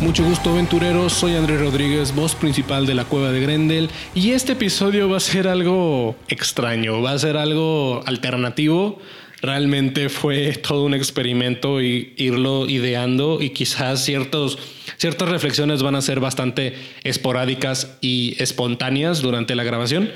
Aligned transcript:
Mucho 0.00 0.22
gusto 0.22 0.50
aventureros, 0.50 1.12
soy 1.12 1.34
Andrés 1.34 1.60
Rodríguez, 1.60 2.14
voz 2.14 2.36
principal 2.36 2.86
de 2.86 2.94
la 2.94 3.04
cueva 3.04 3.32
de 3.32 3.40
Grendel. 3.40 3.90
Y 4.14 4.30
este 4.30 4.52
episodio 4.52 5.08
va 5.08 5.16
a 5.16 5.20
ser 5.20 5.48
algo 5.48 6.14
extraño, 6.28 7.02
va 7.02 7.12
a 7.12 7.18
ser 7.18 7.36
algo 7.36 8.02
alternativo. 8.06 9.00
Realmente 9.42 10.08
fue 10.08 10.52
todo 10.52 10.84
un 10.84 10.94
experimento 10.94 11.82
y 11.82 12.14
irlo 12.16 12.68
ideando 12.68 13.42
y 13.42 13.50
quizás 13.50 14.04
ciertas 14.04 15.28
reflexiones 15.28 15.82
van 15.82 15.96
a 15.96 16.00
ser 16.00 16.20
bastante 16.20 16.74
esporádicas 17.02 17.96
y 18.00 18.36
espontáneas 18.38 19.20
durante 19.20 19.56
la 19.56 19.64
grabación 19.64 20.10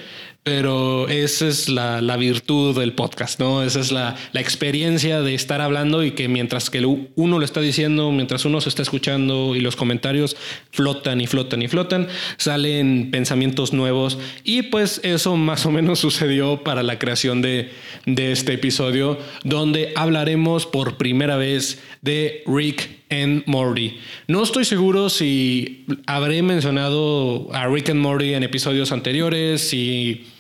pero 0.45 1.09
esa 1.09 1.47
es 1.47 1.69
la, 1.69 2.01
la, 2.01 2.17
virtud 2.17 2.77
del 2.77 2.95
podcast, 2.95 3.39
¿no? 3.39 3.63
Esa 3.63 3.79
es 3.79 3.93
la, 3.93 4.17
la, 4.33 4.41
experiencia 4.41 5.21
de 5.21 5.35
estar 5.35 5.61
hablando 5.61 6.03
y 6.03 6.13
que 6.13 6.27
mientras 6.29 6.69
que 6.69 6.85
uno 6.85 7.39
lo 7.39 7.45
está 7.45 7.61
diciendo, 7.61 8.11
mientras 8.11 8.45
uno 8.45 8.61
se 8.61 8.69
está 8.69 8.83
escuchando 8.83 9.55
y 9.55 9.61
los 9.61 9.77
comentarios 9.77 10.37
flotan 10.73 11.21
y 11.21 11.29
flotan 11.29 11.63
y 11.63 11.69
flotan, 11.69 12.09
salen 12.39 13.11
pensamientos 13.13 13.73
nuevos 13.73 14.19
y 14.43 14.63
pues 14.63 15.01
eso 15.05 15.37
más 15.37 15.65
o 15.65 15.71
menos 15.71 15.99
sucedió 16.01 16.65
para 16.65 16.83
la 16.83 16.99
creación 16.99 17.41
de, 17.41 17.71
de 18.07 18.33
este 18.33 18.55
episodio 18.55 19.19
donde 19.45 19.93
hablaremos 19.95 20.67
por 20.67 20.97
primera 20.97 21.37
vez 21.37 21.81
de 22.01 22.43
Rick 22.47 23.03
and 23.13 23.45
Morty. 23.47 23.99
No 24.27 24.43
estoy 24.43 24.65
seguro 24.65 25.09
si 25.09 25.85
habré 26.07 26.43
mencionado 26.43 27.49
a 27.53 27.69
Rick 27.69 27.91
and 27.91 28.01
Morty 28.01 28.35
en 28.35 28.43
episodios 28.43 28.91
anteriores, 28.91 29.61
si 29.69 30.32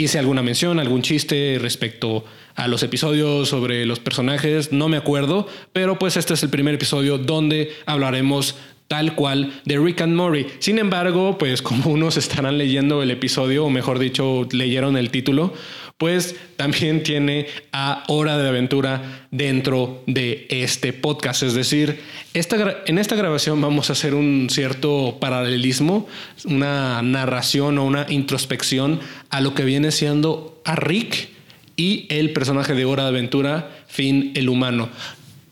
hice 0.00 0.18
alguna 0.18 0.42
mención, 0.42 0.80
algún 0.80 1.02
chiste 1.02 1.58
respecto 1.60 2.24
a 2.54 2.68
los 2.68 2.82
episodios 2.82 3.48
sobre 3.48 3.86
los 3.86 4.00
personajes, 4.00 4.72
no 4.72 4.88
me 4.88 4.96
acuerdo, 4.96 5.46
pero 5.72 5.98
pues 5.98 6.16
este 6.16 6.34
es 6.34 6.42
el 6.42 6.50
primer 6.50 6.74
episodio 6.74 7.18
donde 7.18 7.72
hablaremos 7.86 8.56
tal 8.90 9.14
cual 9.14 9.62
de 9.64 9.78
Rick 9.78 10.00
and 10.00 10.16
Morty. 10.16 10.46
Sin 10.58 10.80
embargo, 10.80 11.38
pues 11.38 11.62
como 11.62 11.92
unos 11.92 12.16
estarán 12.16 12.58
leyendo 12.58 13.04
el 13.04 13.12
episodio, 13.12 13.64
o 13.64 13.70
mejor 13.70 14.00
dicho, 14.00 14.48
leyeron 14.50 14.96
el 14.96 15.12
título, 15.12 15.54
pues 15.96 16.34
también 16.56 17.04
tiene 17.04 17.46
a 17.70 18.02
Hora 18.08 18.36
de 18.36 18.48
Aventura 18.48 19.28
dentro 19.30 20.02
de 20.08 20.48
este 20.50 20.92
podcast. 20.92 21.44
Es 21.44 21.54
decir, 21.54 22.00
esta, 22.34 22.82
en 22.84 22.98
esta 22.98 23.14
grabación 23.14 23.60
vamos 23.60 23.90
a 23.90 23.92
hacer 23.92 24.12
un 24.12 24.48
cierto 24.50 25.18
paralelismo, 25.20 26.08
una 26.46 27.00
narración 27.00 27.78
o 27.78 27.84
una 27.84 28.06
introspección 28.08 28.98
a 29.30 29.40
lo 29.40 29.54
que 29.54 29.62
viene 29.62 29.92
siendo 29.92 30.60
a 30.64 30.74
Rick 30.74 31.28
y 31.76 32.06
el 32.10 32.32
personaje 32.32 32.74
de 32.74 32.84
Hora 32.86 33.04
de 33.04 33.10
Aventura, 33.10 33.70
Finn 33.86 34.32
el 34.34 34.48
humano. 34.48 34.88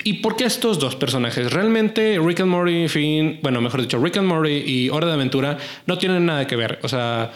¿Y 0.05 0.15
por 0.15 0.37
qué 0.37 0.45
estos 0.45 0.79
dos 0.79 0.97
personajes? 0.97 1.53
Realmente 1.53 2.19
Rick 2.25 2.41
and 2.41 2.51
Morty, 2.51 2.89
Finn, 2.89 3.41
bueno, 3.43 3.61
mejor 3.61 3.81
dicho, 3.83 3.99
Rick 3.99 4.19
and 4.19 4.29
Morty 4.29 4.63
y 4.65 4.89
Hora 4.91 5.07
de 5.09 5.15
Aventura 5.15 5.59
no 5.87 5.99
tienen 5.99 6.27
nada 6.27 6.47
que 6.47 6.57
ver. 6.57 6.79
O 6.83 6.89
sea, 6.89 7.33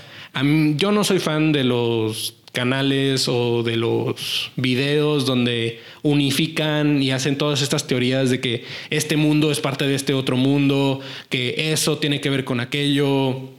yo 0.76 0.92
no 0.92 1.04
soy 1.04 1.18
fan 1.18 1.52
de 1.52 1.64
los 1.64 2.34
canales 2.52 3.28
o 3.28 3.62
de 3.62 3.76
los 3.76 4.52
videos 4.56 5.26
donde 5.26 5.80
unifican 6.02 7.02
y 7.02 7.10
hacen 7.10 7.36
todas 7.36 7.62
estas 7.62 7.86
teorías 7.86 8.30
de 8.30 8.40
que 8.40 8.64
este 8.90 9.16
mundo 9.16 9.50
es 9.50 9.60
parte 9.60 9.86
de 9.86 9.94
este 9.94 10.14
otro 10.14 10.36
mundo, 10.36 11.00
que 11.30 11.72
eso 11.72 11.98
tiene 11.98 12.20
que 12.20 12.30
ver 12.30 12.44
con 12.44 12.60
aquello. 12.60 13.50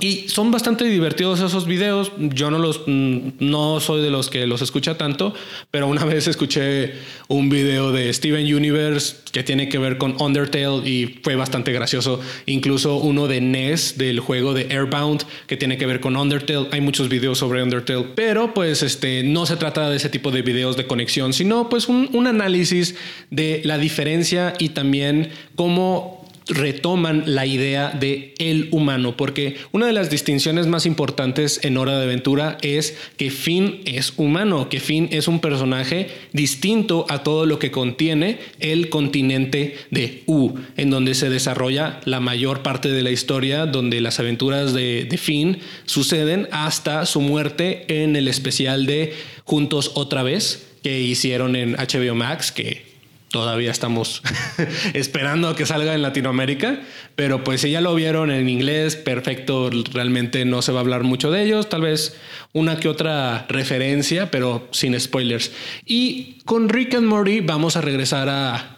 Y 0.00 0.28
son 0.28 0.50
bastante 0.50 0.84
divertidos 0.84 1.40
esos 1.40 1.66
videos. 1.66 2.12
Yo 2.18 2.50
no 2.50 2.58
los 2.58 2.82
mm, 2.86 3.18
no 3.40 3.78
soy 3.78 4.02
de 4.02 4.10
los 4.10 4.30
que 4.30 4.46
los 4.46 4.62
escucha 4.62 4.96
tanto, 4.96 5.34
pero 5.70 5.86
una 5.86 6.04
vez 6.06 6.26
escuché 6.26 6.94
un 7.28 7.50
video 7.50 7.92
de 7.92 8.12
Steven 8.12 8.52
Universe 8.52 9.16
que 9.32 9.42
tiene 9.42 9.68
que 9.68 9.78
ver 9.78 9.98
con 9.98 10.20
Undertale 10.20 10.88
y 10.88 11.20
fue 11.22 11.36
bastante 11.36 11.72
gracioso. 11.72 12.20
Incluso 12.46 12.96
uno 12.96 13.28
de 13.28 13.40
NES 13.40 13.98
del 13.98 14.20
juego 14.20 14.54
de 14.54 14.66
Airbound 14.70 15.24
que 15.46 15.56
tiene 15.56 15.76
que 15.76 15.86
ver 15.86 16.00
con 16.00 16.16
Undertale. 16.16 16.68
Hay 16.72 16.80
muchos 16.80 17.08
videos 17.08 17.38
sobre 17.38 17.62
Undertale, 17.62 18.06
pero 18.14 18.54
pues 18.54 18.82
este 18.82 19.22
no 19.22 19.46
se 19.46 19.56
trata 19.56 19.90
de 19.90 19.96
ese 19.96 20.08
tipo 20.08 20.30
de 20.30 20.42
videos 20.42 20.76
de 20.76 20.86
conexión, 20.86 21.32
sino 21.32 21.68
pues 21.68 21.88
un, 21.88 22.08
un 22.12 22.26
análisis 22.26 22.94
de 23.30 23.60
la 23.64 23.78
diferencia 23.78 24.54
y 24.58 24.70
también 24.70 25.30
cómo 25.54 26.21
retoman 26.48 27.24
la 27.26 27.46
idea 27.46 27.90
de 27.90 28.34
el 28.38 28.68
humano, 28.70 29.16
porque 29.16 29.56
una 29.72 29.86
de 29.86 29.92
las 29.92 30.10
distinciones 30.10 30.66
más 30.66 30.86
importantes 30.86 31.60
en 31.62 31.76
Hora 31.76 31.98
de 31.98 32.04
Aventura 32.04 32.58
es 32.62 32.96
que 33.16 33.30
Finn 33.30 33.80
es 33.84 34.14
humano, 34.16 34.68
que 34.68 34.80
Finn 34.80 35.08
es 35.12 35.28
un 35.28 35.40
personaje 35.40 36.08
distinto 36.32 37.06
a 37.08 37.22
todo 37.22 37.46
lo 37.46 37.58
que 37.58 37.70
contiene 37.70 38.38
el 38.60 38.88
continente 38.88 39.76
de 39.90 40.22
U, 40.26 40.54
en 40.76 40.90
donde 40.90 41.14
se 41.14 41.30
desarrolla 41.30 42.00
la 42.04 42.20
mayor 42.20 42.62
parte 42.62 42.90
de 42.90 43.02
la 43.02 43.10
historia, 43.10 43.66
donde 43.66 44.00
las 44.00 44.18
aventuras 44.20 44.72
de, 44.72 45.06
de 45.08 45.18
Finn 45.18 45.58
suceden 45.84 46.48
hasta 46.50 47.06
su 47.06 47.20
muerte 47.20 47.84
en 48.02 48.16
el 48.16 48.28
especial 48.28 48.86
de 48.86 49.12
Juntos 49.44 49.92
otra 49.94 50.22
vez 50.22 50.66
que 50.82 51.00
hicieron 51.00 51.56
en 51.56 51.74
HBO 51.74 52.14
Max, 52.14 52.52
que 52.52 52.91
todavía 53.32 53.72
estamos 53.72 54.22
esperando 54.94 55.48
a 55.48 55.56
que 55.56 55.66
salga 55.66 55.94
en 55.94 56.02
Latinoamérica, 56.02 56.80
pero 57.16 57.42
pues 57.42 57.62
si 57.62 57.72
ya 57.72 57.80
lo 57.80 57.94
vieron 57.96 58.30
en 58.30 58.48
inglés, 58.48 58.94
perfecto, 58.94 59.70
realmente 59.92 60.44
no 60.44 60.62
se 60.62 60.70
va 60.70 60.78
a 60.78 60.82
hablar 60.82 61.02
mucho 61.02 61.32
de 61.32 61.42
ellos, 61.42 61.68
tal 61.68 61.80
vez 61.80 62.16
una 62.52 62.78
que 62.78 62.88
otra 62.88 63.46
referencia, 63.48 64.30
pero 64.30 64.68
sin 64.70 64.98
spoilers. 65.00 65.50
Y 65.84 66.38
con 66.44 66.68
Rick 66.68 66.94
and 66.94 67.06
Morty 67.06 67.40
vamos 67.40 67.76
a 67.76 67.80
regresar 67.80 68.28
a, 68.28 68.76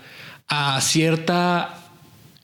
a 0.49 0.81
cierta 0.81 1.84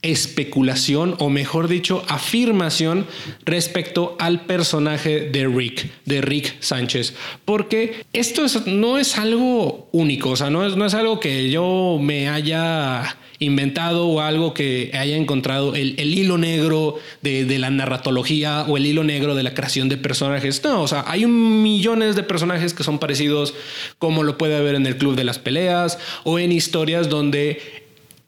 especulación 0.02 1.14
o 1.18 1.28
mejor 1.28 1.68
dicho 1.68 2.04
afirmación 2.08 3.06
respecto 3.44 4.16
al 4.18 4.46
personaje 4.46 5.28
de 5.30 5.46
Rick, 5.46 5.90
de 6.06 6.20
Rick 6.22 6.56
Sánchez, 6.60 7.14
porque 7.44 8.04
esto 8.12 8.46
no 8.66 8.98
es 8.98 9.18
algo 9.18 9.88
único, 9.92 10.30
o 10.30 10.36
sea, 10.36 10.50
no 10.50 10.66
es, 10.66 10.76
no 10.76 10.86
es 10.86 10.94
algo 10.94 11.20
que 11.20 11.50
yo 11.50 11.98
me 12.00 12.28
haya 12.28 13.16
inventado 13.40 14.06
o 14.06 14.20
algo 14.20 14.52
que 14.52 14.90
haya 14.92 15.16
encontrado 15.16 15.74
el, 15.74 15.94
el 15.98 16.16
hilo 16.16 16.36
negro 16.36 16.96
de, 17.22 17.46
de, 17.46 17.58
la 17.58 17.70
narratología 17.70 18.66
o 18.68 18.76
el 18.76 18.84
hilo 18.84 19.02
negro 19.02 19.34
de 19.34 19.42
la 19.42 19.54
creación 19.54 19.88
de 19.88 19.96
personajes. 19.96 20.62
No, 20.62 20.82
o 20.82 20.88
sea, 20.88 21.04
hay 21.06 21.24
millones 21.26 22.16
de 22.16 22.22
personajes 22.22 22.74
que 22.74 22.84
son 22.84 22.98
parecidos 22.98 23.54
como 23.98 24.24
lo 24.24 24.36
puede 24.36 24.56
haber 24.56 24.74
en 24.74 24.86
el 24.86 24.98
Club 24.98 25.16
de 25.16 25.24
las 25.24 25.38
Peleas 25.38 25.98
o 26.24 26.38
en 26.38 26.52
historias 26.52 27.08
donde 27.08 27.79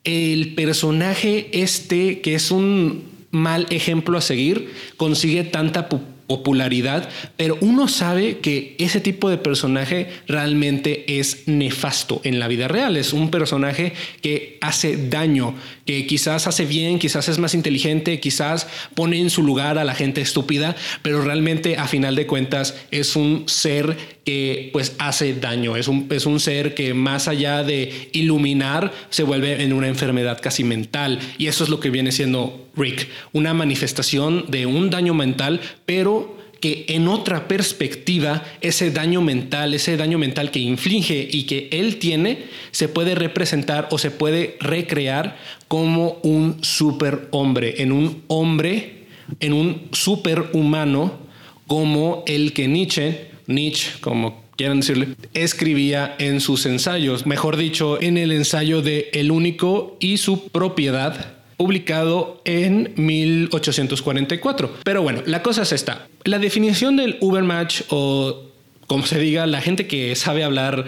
el 0.05 0.55
personaje 0.55 1.49
este, 1.53 2.21
que 2.21 2.35
es 2.35 2.51
un 2.51 3.05
mal 3.31 3.67
ejemplo 3.71 4.19
a 4.19 4.21
seguir, 4.21 4.71
consigue 4.97 5.45
tanta 5.45 5.89
popularidad, 6.33 7.09
pero 7.37 7.59
uno 7.61 7.89
sabe 7.89 8.39
que 8.39 8.75
ese 8.79 9.01
tipo 9.01 9.29
de 9.29 9.39
personaje 9.39 10.09
realmente 10.27 11.19
es 11.19 11.47
nefasto 11.47 12.21
en 12.25 12.39
la 12.39 12.49
vida 12.49 12.69
real. 12.69 12.97
Es 12.97 13.13
un 13.13 13.31
personaje 13.31 13.93
que 14.21 14.59
hace 14.61 15.09
daño, 15.09 15.55
que 15.85 16.07
quizás 16.07 16.47
hace 16.47 16.65
bien, 16.65 16.99
quizás 16.99 17.29
es 17.29 17.39
más 17.39 17.55
inteligente, 17.55 18.21
quizás 18.21 18.69
pone 18.95 19.19
en 19.19 19.31
su 19.31 19.43
lugar 19.43 19.79
a 19.79 19.85
la 19.85 19.95
gente 19.95 20.21
estúpida, 20.21 20.77
pero 21.03 21.23
realmente 21.23 21.77
a 21.77 21.87
final 21.87 22.15
de 22.15 22.27
cuentas 22.27 22.77
es 22.91 23.17
un 23.17 23.45
ser 23.47 23.97
que 24.25 24.71
pues 24.73 24.95
hace 24.99 25.35
daño, 25.35 25.77
es 25.77 25.89
un, 25.89 26.07
es 26.11 26.27
un 26.27 26.39
ser 26.39 26.75
que 26.75 26.95
más 26.95 27.27
allá 27.29 27.65
de 27.65 28.11
iluminar 28.13 28.93
se 29.11 29.25
vuelve 29.25 29.63
en 29.63 29.73
una 29.73 29.89
enfermedad 29.89 30.41
casi 30.41 30.65
mental. 30.65 31.19
Y 31.39 31.49
eso 31.49 31.65
es 31.65 31.71
lo 31.71 31.81
que 31.81 31.91
viene 31.91 32.13
siendo 32.13 32.69
Rick, 32.77 33.09
una 33.33 33.55
manifestación 33.55 34.47
de 34.49 34.67
un 34.67 34.91
daño 34.91 35.15
mental, 35.15 35.61
pero 35.87 36.42
que 36.63 36.85
en 36.87 37.09
otra 37.09 37.49
perspectiva 37.49 38.45
ese 38.61 38.93
daño 38.93 39.21
mental, 39.21 39.75
ese 39.75 39.97
daño 39.97 40.17
mental 40.17 40.53
que 40.53 40.61
inflige 40.61 41.29
y 41.29 41.43
que 41.43 41.69
él 41.73 41.97
tiene, 41.99 42.45
se 42.71 42.89
puede 42.89 43.17
representar 43.17 43.89
o 43.91 43.99
se 43.99 44.13
puede 44.13 44.57
recrear 44.61 45.37
como 45.67 46.21
un 46.23 46.59
superhombre, 46.63 47.83
en 47.83 47.91
un 47.91 48.23
hombre, 48.29 49.07
en 49.41 49.53
un 49.53 49.89
superhumano 49.91 51.19
como 51.67 52.23
el 52.29 52.53
que 52.53 52.69
Nietzsche, 52.69 53.27
Nietzsche 53.49 53.91
como 54.01 54.45
quieran 54.57 54.81
decirle, 54.81 55.09
escribía 55.35 56.15
en 56.21 56.41
sus 56.41 56.65
ensayos, 56.67 57.27
mejor 57.27 57.57
dicho, 57.57 58.01
en 58.01 58.17
el 58.17 58.31
ensayo 58.31 58.83
de 58.83 59.11
El 59.15 59.33
único 59.33 59.97
y 59.99 60.19
su 60.19 60.47
propiedad 60.49 61.42
publicado 61.63 62.43
en 62.45 62.93
1844. 62.97 64.79
Pero 64.83 65.01
bueno, 65.01 65.23
la 65.27 65.45
cosa 65.45 65.63
es 65.63 65.71
esta. 65.71 66.09
La 66.25 66.41
definición 66.41 66.97
del 66.97 67.19
Ubermatch 67.21 67.83
o 67.91 68.47
como 68.89 69.07
se 69.07 69.21
diga, 69.21 69.47
la 69.47 69.61
gente 69.61 69.87
que 69.87 70.13
sabe 70.17 70.43
hablar 70.43 70.87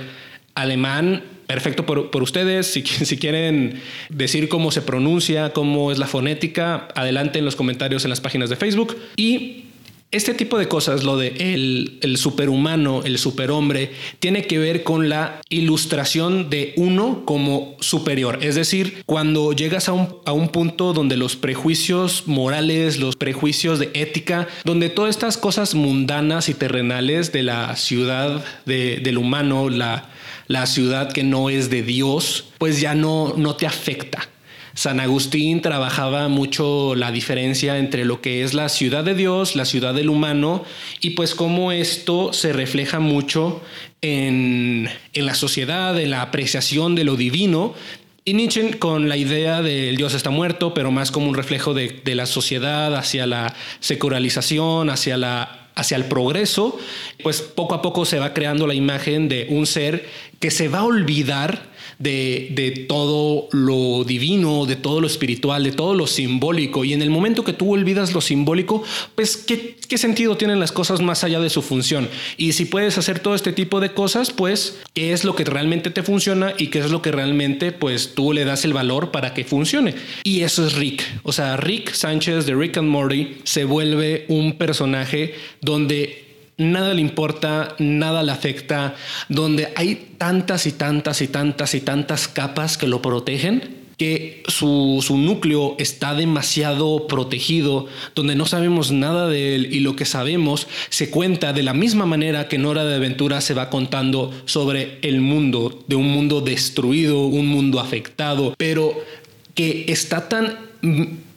alemán, 0.56 1.22
perfecto 1.46 1.86
por, 1.86 2.22
ustedes. 2.22 2.66
Si, 2.66 2.82
si, 2.82 3.18
quieren 3.18 3.80
decir 4.08 4.48
cómo 4.48 4.72
se 4.72 4.82
pronuncia, 4.82 5.52
cómo 5.52 5.92
es 5.92 5.98
la 6.00 6.08
fonética, 6.08 6.88
adelante 6.96 7.38
en 7.38 7.44
los 7.44 7.54
comentarios 7.54 8.02
en 8.02 8.10
las 8.10 8.20
páginas 8.20 8.50
de 8.50 8.56
Facebook. 8.56 8.96
Y 9.14 9.63
este 10.14 10.32
tipo 10.32 10.58
de 10.58 10.68
cosas, 10.68 11.02
lo 11.02 11.16
de 11.16 11.98
el, 12.00 12.16
superhumano, 12.16 13.02
el 13.04 13.18
superhombre, 13.18 13.90
tiene 14.20 14.46
que 14.46 14.58
ver 14.58 14.84
con 14.84 15.08
la 15.08 15.40
ilustración 15.48 16.50
de 16.50 16.72
uno 16.76 17.24
como 17.24 17.76
superior. 17.80 18.38
Es 18.40 18.54
decir, 18.54 19.02
cuando 19.06 19.52
llegas 19.52 19.88
a 19.88 19.92
un, 19.92 20.48
punto 20.48 20.92
donde 20.92 21.16
los 21.16 21.34
prejuicios 21.34 22.24
morales, 22.26 22.98
los 22.98 23.16
prejuicios 23.16 23.80
de 23.80 23.90
ética, 23.94 24.46
donde 24.64 24.88
todas 24.88 25.10
estas 25.10 25.36
cosas 25.36 25.74
mundanas 25.74 26.48
y 26.48 26.54
terrenales 26.54 27.32
de 27.32 27.42
la 27.42 27.74
ciudad 27.74 28.44
del 28.66 29.18
humano, 29.18 29.68
la, 29.68 30.10
la 30.46 30.66
ciudad 30.66 31.12
que 31.12 31.24
no 31.24 31.50
es 31.50 31.70
de 31.70 31.82
Dios, 31.82 32.44
pues 32.58 32.80
ya 32.80 32.94
no, 32.94 33.34
no 33.36 33.56
te 33.56 33.66
afecta 33.66 34.28
San 34.74 34.98
Agustín 34.98 35.62
trabajaba 35.62 36.28
mucho 36.28 36.96
la 36.96 37.12
diferencia 37.12 37.78
entre 37.78 38.04
lo 38.04 38.20
que 38.20 38.42
es 38.42 38.54
la 38.54 38.68
ciudad 38.68 39.04
de 39.04 39.14
Dios, 39.14 39.54
la 39.54 39.64
ciudad 39.64 39.94
del 39.94 40.08
humano, 40.08 40.64
y 41.00 41.10
pues 41.10 41.36
cómo 41.36 41.70
esto 41.70 42.32
se 42.32 42.52
refleja 42.52 42.98
mucho 42.98 43.62
en, 44.02 44.88
la 45.14 45.34
sociedad, 45.34 45.98
en 45.98 46.10
la 46.10 46.22
apreciación 46.22 46.96
de 46.96 47.04
lo 47.04 47.14
divino, 47.16 47.74
y 48.24 48.34
Nietzsche 48.34 48.78
con 48.78 49.08
la 49.08 49.16
idea 49.16 49.62
del 49.62 49.96
Dios 49.96 50.14
está 50.14 50.30
muerto, 50.30 50.74
pero 50.74 50.90
más 50.90 51.12
como 51.12 51.28
un 51.28 51.34
reflejo 51.34 51.72
de, 51.72 52.00
de 52.04 52.14
la 52.14 52.26
sociedad 52.26 52.96
hacia 52.96 53.26
la 53.26 53.54
secularización, 53.80 54.90
hacia 54.90 55.16
la 55.16 55.60
hacia 55.76 55.96
el 55.96 56.04
progreso, 56.04 56.78
pues 57.24 57.42
poco 57.42 57.74
a 57.74 57.82
poco 57.82 58.04
se 58.04 58.20
va 58.20 58.32
creando 58.32 58.68
la 58.68 58.74
imagen 58.74 59.28
de 59.28 59.48
un 59.50 59.66
ser 59.66 60.08
que 60.38 60.52
se 60.52 60.68
va 60.68 60.78
a 60.78 60.84
olvidar 60.84 61.73
de, 61.98 62.86
todo 62.88 63.48
lo 63.52 64.04
divino, 64.04 64.66
de 64.66 64.76
todo 64.76 65.00
lo 65.00 65.06
espiritual, 65.06 65.64
de 65.64 65.72
todo 65.72 65.94
lo 65.94 66.06
simbólico. 66.06 66.84
Y 66.84 66.92
en 66.92 67.02
el 67.02 67.10
momento 67.10 67.44
que 67.44 67.52
tú 67.52 67.72
olvidas 67.72 68.12
lo 68.12 68.20
simbólico, 68.20 68.82
pues 69.14 69.36
¿qué, 69.36 69.76
qué 69.88 69.98
sentido 69.98 70.36
tienen 70.36 70.60
las 70.60 70.72
cosas 70.72 71.00
más 71.00 71.24
allá 71.24 71.40
de 71.40 71.50
su 71.50 71.62
función? 71.62 72.08
Y 72.36 72.52
si 72.52 72.64
puedes 72.64 72.98
hacer 72.98 73.20
todo 73.20 73.34
este 73.34 73.52
tipo 73.52 73.80
de 73.80 73.92
cosas, 73.92 74.30
pues 74.30 74.78
qué 74.94 75.12
es 75.12 75.24
lo 75.24 75.34
que 75.34 75.44
realmente 75.44 75.90
te 75.90 76.02
funciona 76.02 76.54
y 76.58 76.68
qué 76.68 76.80
es 76.80 76.90
lo 76.90 77.02
que 77.02 77.12
realmente 77.12 77.72
pues 77.72 78.14
tú 78.14 78.32
le 78.32 78.44
das 78.44 78.64
el 78.64 78.72
valor 78.72 79.10
para 79.10 79.34
que 79.34 79.44
funcione. 79.44 79.94
Y 80.22 80.40
eso 80.42 80.66
es 80.66 80.74
Rick. 80.74 81.02
O 81.22 81.32
sea, 81.32 81.56
Rick 81.56 81.92
Sánchez 81.92 82.46
de 82.46 82.54
Rick 82.54 82.78
and 82.78 82.88
Morty 82.88 83.36
se 83.44 83.64
vuelve 83.64 84.24
un 84.28 84.56
personaje 84.58 85.34
donde 85.60 86.24
nada 86.56 86.94
le 86.94 87.00
importa, 87.00 87.74
nada 87.78 88.22
le 88.22 88.32
afecta, 88.32 88.94
donde 89.28 89.72
hay 89.76 90.14
tantas 90.18 90.66
y 90.66 90.72
tantas 90.72 91.22
y 91.22 91.28
tantas 91.28 91.74
y 91.74 91.80
tantas 91.80 92.28
capas 92.28 92.78
que 92.78 92.86
lo 92.86 93.02
protegen 93.02 93.84
que 93.96 94.42
su, 94.48 95.02
núcleo 95.16 95.76
está 95.78 96.14
demasiado 96.14 97.06
protegido, 97.06 97.86
donde 98.14 98.34
no 98.34 98.46
sabemos 98.46 98.90
nada 98.90 99.28
de 99.28 99.54
él 99.54 99.68
y 99.72 99.80
lo 99.80 99.94
que 99.96 100.04
sabemos 100.04 100.66
se 100.88 101.10
cuenta 101.10 101.52
de 101.52 101.62
la 101.62 101.74
misma 101.74 102.06
manera 102.06 102.48
que 102.48 102.56
en 102.56 102.66
Hora 102.66 102.84
de 102.84 102.96
Aventura 102.96 103.40
se 103.40 103.54
va 103.54 103.70
contando 103.70 104.32
sobre 104.46 104.98
el 105.02 105.20
mundo, 105.20 105.84
de 105.86 105.96
un 105.96 106.08
mundo 106.08 106.40
destruido, 106.40 107.26
un 107.26 107.46
mundo 107.46 107.80
afectado, 107.80 108.54
pero 108.58 108.94
que 109.54 109.86
está 109.88 110.28
tan 110.28 110.58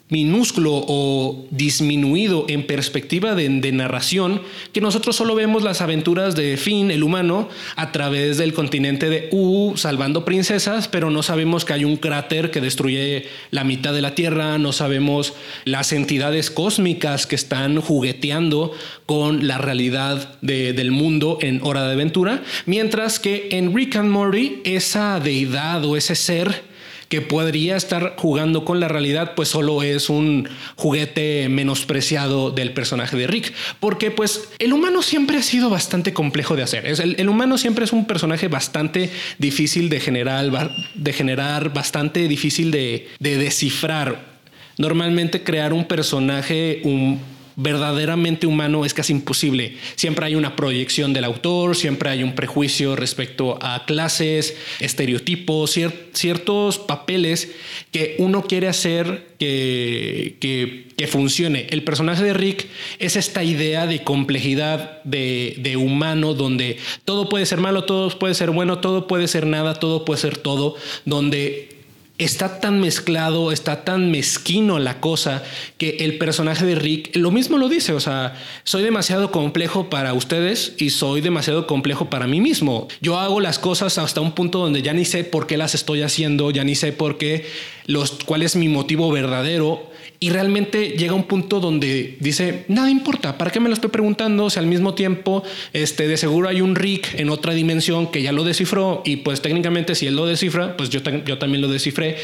minúsculo 0.09 0.71
o 0.87 1.47
disminuido 1.51 2.45
en 2.47 2.65
perspectiva 2.65 3.35
de, 3.35 3.47
narración 3.67 4.41
que 4.71 4.79
nosotros 4.79 5.15
solo 5.15 5.35
vemos 5.35 5.63
las 5.63 5.81
aventuras 5.81 6.35
de 6.35 6.55
Finn, 6.55 6.89
el 6.89 7.03
humano, 7.03 7.49
a 7.75 7.91
través 7.91 8.37
del 8.37 8.53
continente 8.53 9.09
de 9.09 9.29
U, 9.31 9.73
salvando 9.75 10.23
princesas, 10.23 10.87
pero 10.87 11.09
no 11.09 11.21
sabemos 11.21 11.65
que 11.65 11.73
hay 11.73 11.83
un 11.83 11.97
cráter 11.97 12.49
que 12.49 12.61
destruye 12.61 13.25
la 13.51 13.65
mitad 13.65 13.93
de 13.93 14.01
la 14.01 14.15
Tierra, 14.15 14.57
no 14.57 14.71
sabemos 14.71 15.33
las 15.65 15.91
entidades 15.91 16.49
cósmicas 16.49 17.27
que 17.27 17.35
están 17.35 17.81
jugueteando 17.81 18.71
con 19.05 19.47
la 19.47 19.57
realidad 19.57 20.39
del 20.41 20.91
mundo 20.91 21.37
en 21.41 21.59
Hora 21.63 21.85
de 21.85 21.93
Aventura, 21.93 22.43
mientras 22.65 23.19
que 23.19 23.49
en 23.51 23.75
Rick 23.75 23.97
and 23.97 24.09
Morty 24.09 24.61
esa 24.63 25.19
deidad 25.19 25.83
o 25.83 25.97
ese 25.97 26.15
ser 26.15 26.76
que 27.09 27.21
podría 27.21 27.77
estar 27.77 28.15
jugando 28.17 28.65
con 28.65 28.79
la 28.79 28.87
realidad, 28.87 29.33
pues 29.35 29.49
solo 29.49 29.83
es 29.83 30.09
un 30.09 30.49
juguete 30.75 31.47
menospreciado 31.49 32.51
del 32.51 32.73
personaje 32.73 33.15
de 33.17 33.27
Rick. 33.27 33.53
Porque 33.79 34.11
pues 34.11 34.49
el 34.59 34.73
humano 34.73 35.01
siempre 35.01 35.37
ha 35.37 35.43
sido 35.43 35.69
bastante 35.69 36.13
complejo 36.13 36.55
de 36.55 36.63
hacer. 36.63 36.85
El, 36.85 37.29
humano 37.29 37.57
siempre 37.57 37.85
es 37.85 37.93
un 37.93 38.05
personaje 38.05 38.47
bastante 38.47 39.09
difícil 39.37 39.89
de 39.89 39.99
generar, 39.99 40.71
de 40.95 41.13
generar 41.13 41.73
bastante 41.73 42.27
difícil 42.27 42.71
de, 42.71 43.07
de 43.19 43.37
descifrar. 43.37 44.37
Normalmente 44.77 45.43
crear 45.43 45.73
un 45.73 45.85
personaje, 45.85 46.81
un 46.83 47.19
verdaderamente 47.57 48.45
humano 48.45 48.85
es 48.85 48.93
casi 48.93 49.11
imposible. 49.11 49.75
Siempre 49.95 50.27
hay 50.27 50.35
una 50.35 50.55
proyección 50.55 51.11
del 51.11 51.23
autor, 51.23 51.75
siempre 51.75 52.11
hay 52.11 52.23
un 52.23 52.35
prejuicio 52.35 52.95
respecto 52.95 53.57
a 53.61 53.83
clases, 53.85 54.55
estereotipos, 54.79 55.77
ciertos 56.13 56.77
papeles 56.77 57.51
que 57.91 58.15
uno 58.19 58.43
quiere 58.43 58.67
hacer 58.67 59.35
que, 59.39 60.85
funcione. 61.09 61.67
El 61.69 61.83
personaje 61.83 62.23
de 62.23 62.33
Rick 62.33 62.67
es 62.99 63.15
esta 63.15 63.43
idea 63.43 63.87
de 63.87 64.03
complejidad 64.03 65.03
de 65.03 65.75
humano 65.77 66.35
donde 66.35 66.77
todo 67.05 67.27
puede 67.27 67.45
ser 67.47 67.59
malo, 67.59 67.85
todo 67.85 68.17
puede 68.19 68.35
ser 68.35 68.51
bueno, 68.51 68.79
todo 68.79 69.07
puede 69.07 69.27
ser 69.27 69.47
nada, 69.47 69.73
todo 69.75 70.05
puede 70.05 70.19
ser 70.19 70.37
todo, 70.37 70.75
donde 71.05 71.76
está 72.17 72.59
tan 72.59 72.79
mezclado, 72.79 73.51
está 73.51 73.83
tan 73.83 74.09
mezquino 74.09 74.79
la 74.79 74.99
cosa 74.99 75.43
que 75.77 75.97
el 75.99 76.17
personaje 76.17 76.65
de 76.65 76.75
Rick 76.75 77.15
lo 77.15 77.29
mismo 77.29 77.57
lo 77.57 77.69
dice, 77.69 77.93
o 77.93 77.99
sea, 77.99 78.35
soy 78.63 78.81
demasiado 78.81 79.31
complejo 79.31 79.89
para 79.89 80.13
ustedes 80.13 80.73
y 80.77 80.89
soy 80.89 81.21
demasiado 81.21 81.67
complejo 81.67 82.09
para 82.09 82.25
mí 82.25 82.41
mismo. 82.41 82.87
Yo 83.01 83.19
hago 83.19 83.39
las 83.39 83.59
cosas 83.59 83.97
hasta 83.99 84.21
un 84.21 84.31
punto 84.31 84.59
donde 84.59 84.81
ya 84.81 84.93
ni 84.93 85.05
sé 85.05 85.23
por 85.23 85.45
qué 85.45 85.57
las 85.57 85.75
estoy 85.75 86.01
haciendo, 86.01 86.49
ya 86.49 86.63
ni 86.63 86.75
sé 86.75 86.91
por 86.91 87.17
qué 87.17 87.45
los 87.85 88.11
cuál 88.25 88.41
es 88.41 88.55
mi 88.55 88.67
motivo 88.67 89.11
verdadero 89.11 89.89
y 90.19 90.29
realmente 90.29 90.89
llega 90.97 91.13
un 91.13 91.25
punto 91.25 91.59
donde 91.59 92.17
dice, 92.19 92.65
nada 92.67 92.89
importa, 92.89 93.37
¿para 93.37 93.51
qué 93.51 93.59
me 93.59 93.69
lo 93.69 93.75
estoy 93.75 93.91
preguntando? 93.91 94.49
Sea, 94.49 94.61
al 94.61 94.67
mismo 94.67 94.95
tiempo, 94.95 95.43
este, 95.73 96.07
de 96.07 96.17
seguro 96.17 96.49
hay 96.49 96.61
un 96.61 96.75
Rick 96.75 97.19
en 97.19 97.29
otra 97.29 97.53
dimensión 97.53 98.11
que 98.11 98.21
ya 98.23 98.31
lo 98.31 98.43
descifró 98.43 99.03
y 99.05 99.17
pues 99.17 99.41
técnicamente 99.41 99.93
si 99.95 100.07
él 100.07 100.15
lo 100.15 100.25
descifra, 100.25 100.75
pues 100.75 100.89
yo, 100.89 101.01
yo 101.25 101.37
también 101.37 101.61
lo 101.61 101.67
descifré 101.67 102.17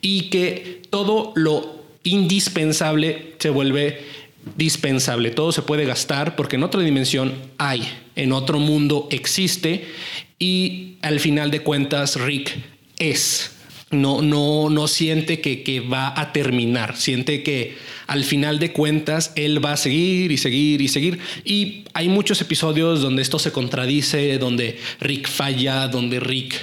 y 0.00 0.30
que 0.30 0.82
todo 0.90 1.32
lo 1.34 1.80
indispensable 2.04 3.34
se 3.38 3.50
vuelve 3.50 4.00
dispensable, 4.56 5.30
todo 5.30 5.52
se 5.52 5.62
puede 5.62 5.84
gastar 5.84 6.36
porque 6.36 6.56
en 6.56 6.62
otra 6.62 6.80
dimensión 6.80 7.32
hay, 7.58 7.82
en 8.16 8.32
otro 8.32 8.58
mundo 8.58 9.08
existe 9.10 9.86
y 10.38 10.96
al 11.02 11.20
final 11.20 11.50
de 11.50 11.60
cuentas 11.60 12.18
Rick 12.20 12.56
es 12.98 13.52
no, 13.90 14.22
no, 14.22 14.70
no 14.70 14.86
siente 14.86 15.40
que, 15.40 15.62
que, 15.62 15.80
va 15.80 16.18
a 16.18 16.32
terminar, 16.32 16.96
siente 16.96 17.42
que 17.42 17.76
al 18.06 18.24
final 18.24 18.58
de 18.58 18.72
cuentas 18.72 19.32
él 19.34 19.64
va 19.64 19.72
a 19.72 19.76
seguir 19.76 20.30
y 20.30 20.38
seguir 20.38 20.80
y 20.80 20.88
seguir. 20.88 21.18
Y 21.44 21.84
hay 21.92 22.08
muchos 22.08 22.40
episodios 22.40 23.02
donde 23.02 23.22
esto 23.22 23.38
se 23.38 23.52
contradice, 23.52 24.38
donde 24.38 24.78
Rick 25.00 25.28
falla, 25.28 25.88
donde 25.88 26.20
Rick 26.20 26.54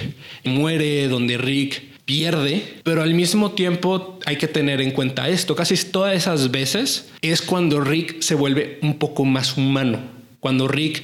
muere, 0.44 1.08
donde 1.08 1.36
Rick 1.36 1.82
pierde, 2.06 2.76
pero 2.84 3.02
al 3.02 3.12
mismo 3.12 3.52
tiempo 3.52 4.18
hay 4.24 4.36
que 4.36 4.48
tener 4.48 4.80
en 4.80 4.92
cuenta 4.92 5.28
esto. 5.28 5.54
Casi 5.54 5.76
todas 5.90 6.16
esas 6.16 6.50
veces 6.50 7.10
es 7.20 7.42
cuando 7.42 7.82
Rick 7.82 8.22
se 8.22 8.34
vuelve 8.34 8.78
un 8.80 8.98
poco 8.98 9.26
más 9.26 9.58
humano, 9.58 10.00
cuando 10.40 10.68
Rick 10.68 11.02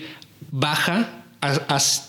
baja 0.51 1.25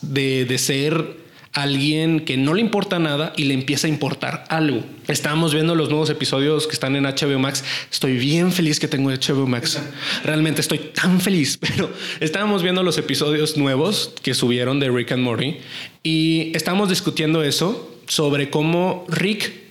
de, 0.02 0.46
de 0.46 0.58
ser 0.58 1.25
alguien 1.56 2.20
que 2.20 2.38
no 2.38 2.54
le 2.54 2.62
importa 2.62 3.00
nada 3.00 3.34
y 3.36 3.46
le 3.46 3.54
empieza 3.54 3.88
a 3.88 3.90
importar 3.90 4.44
algo. 4.50 4.84
Estábamos 5.08 5.54
viendo 5.54 5.74
los 5.74 5.90
nuevos 5.90 6.10
episodios 6.10 6.68
que 6.68 6.74
están 6.74 6.96
en 6.96 7.06
HBO 7.06 7.40
Max. 7.40 7.64
Estoy 7.92 8.18
bien 8.18 8.52
feliz 8.52 8.80
que 8.80 8.88
tengo 8.88 9.10
HBO 9.10 9.48
Max. 9.48 9.82
Realmente 10.24 10.62
estoy 10.62 10.80
tan 10.94 11.22
feliz, 11.22 11.58
pero 11.62 11.90
estábamos 12.20 12.62
viendo 12.62 12.84
los 12.84 12.98
episodios 12.98 13.58
nuevos 13.58 14.14
que 14.22 14.34
subieron 14.34 14.80
de 14.80 14.90
Rick 14.90 15.14
and 15.14 15.24
Morty 15.24 15.58
y 16.04 16.52
estamos 16.54 16.90
discutiendo 16.90 17.42
eso 17.42 17.92
sobre 18.08 18.50
cómo 18.50 19.06
Rick 19.08 19.65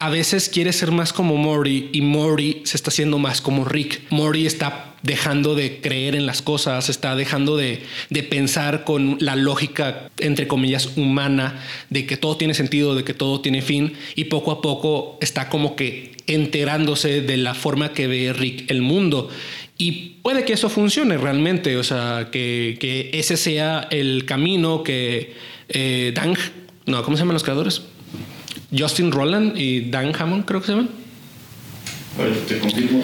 a 0.00 0.08
veces 0.08 0.48
quiere 0.48 0.72
ser 0.72 0.92
más 0.92 1.12
como 1.12 1.36
Mori 1.36 1.90
y 1.92 2.00
Mori 2.00 2.62
se 2.64 2.78
está 2.78 2.88
haciendo 2.88 3.18
más 3.18 3.42
como 3.42 3.66
Rick. 3.66 4.00
Mori 4.08 4.46
está 4.46 4.94
dejando 5.02 5.54
de 5.54 5.82
creer 5.82 6.14
en 6.14 6.24
las 6.24 6.40
cosas, 6.40 6.88
está 6.88 7.14
dejando 7.14 7.58
de, 7.58 7.82
de, 8.08 8.22
pensar 8.22 8.84
con 8.84 9.18
la 9.20 9.36
lógica, 9.36 10.10
entre 10.18 10.48
comillas, 10.48 10.96
humana, 10.96 11.62
de 11.90 12.06
que 12.06 12.16
todo 12.16 12.38
tiene 12.38 12.54
sentido, 12.54 12.94
de 12.94 13.04
que 13.04 13.12
todo 13.12 13.42
tiene 13.42 13.60
fin, 13.60 13.92
y 14.14 14.24
poco 14.24 14.52
a 14.52 14.62
poco 14.62 15.18
está 15.20 15.50
como 15.50 15.76
que 15.76 16.12
enterándose 16.26 17.20
de 17.20 17.36
la 17.36 17.54
forma 17.54 17.92
que 17.92 18.06
ve 18.06 18.32
Rick 18.32 18.70
el 18.70 18.80
mundo. 18.80 19.28
Y 19.76 20.16
puede 20.22 20.46
que 20.46 20.54
eso 20.54 20.70
funcione 20.70 21.18
realmente, 21.18 21.76
o 21.76 21.84
sea, 21.84 22.28
que, 22.32 23.10
ese 23.12 23.36
sea 23.36 23.86
el 23.90 24.24
camino 24.24 24.82
que 24.82 25.34
eh, 25.68 26.12
Dan, 26.14 26.34
no, 26.86 27.02
¿cómo 27.02 27.18
se 27.18 27.22
llaman 27.22 27.34
los 27.34 27.42
creadores? 27.42 27.82
Justin 28.76 29.12
Roland 29.12 29.56
y 29.56 29.90
Dan 29.90 30.12
Hammond, 30.18 30.44
creo 30.44 30.60
que 30.60 30.66
se 30.66 30.72
llaman. 30.72 30.90
te 32.46 32.58
confirmo. 32.58 33.02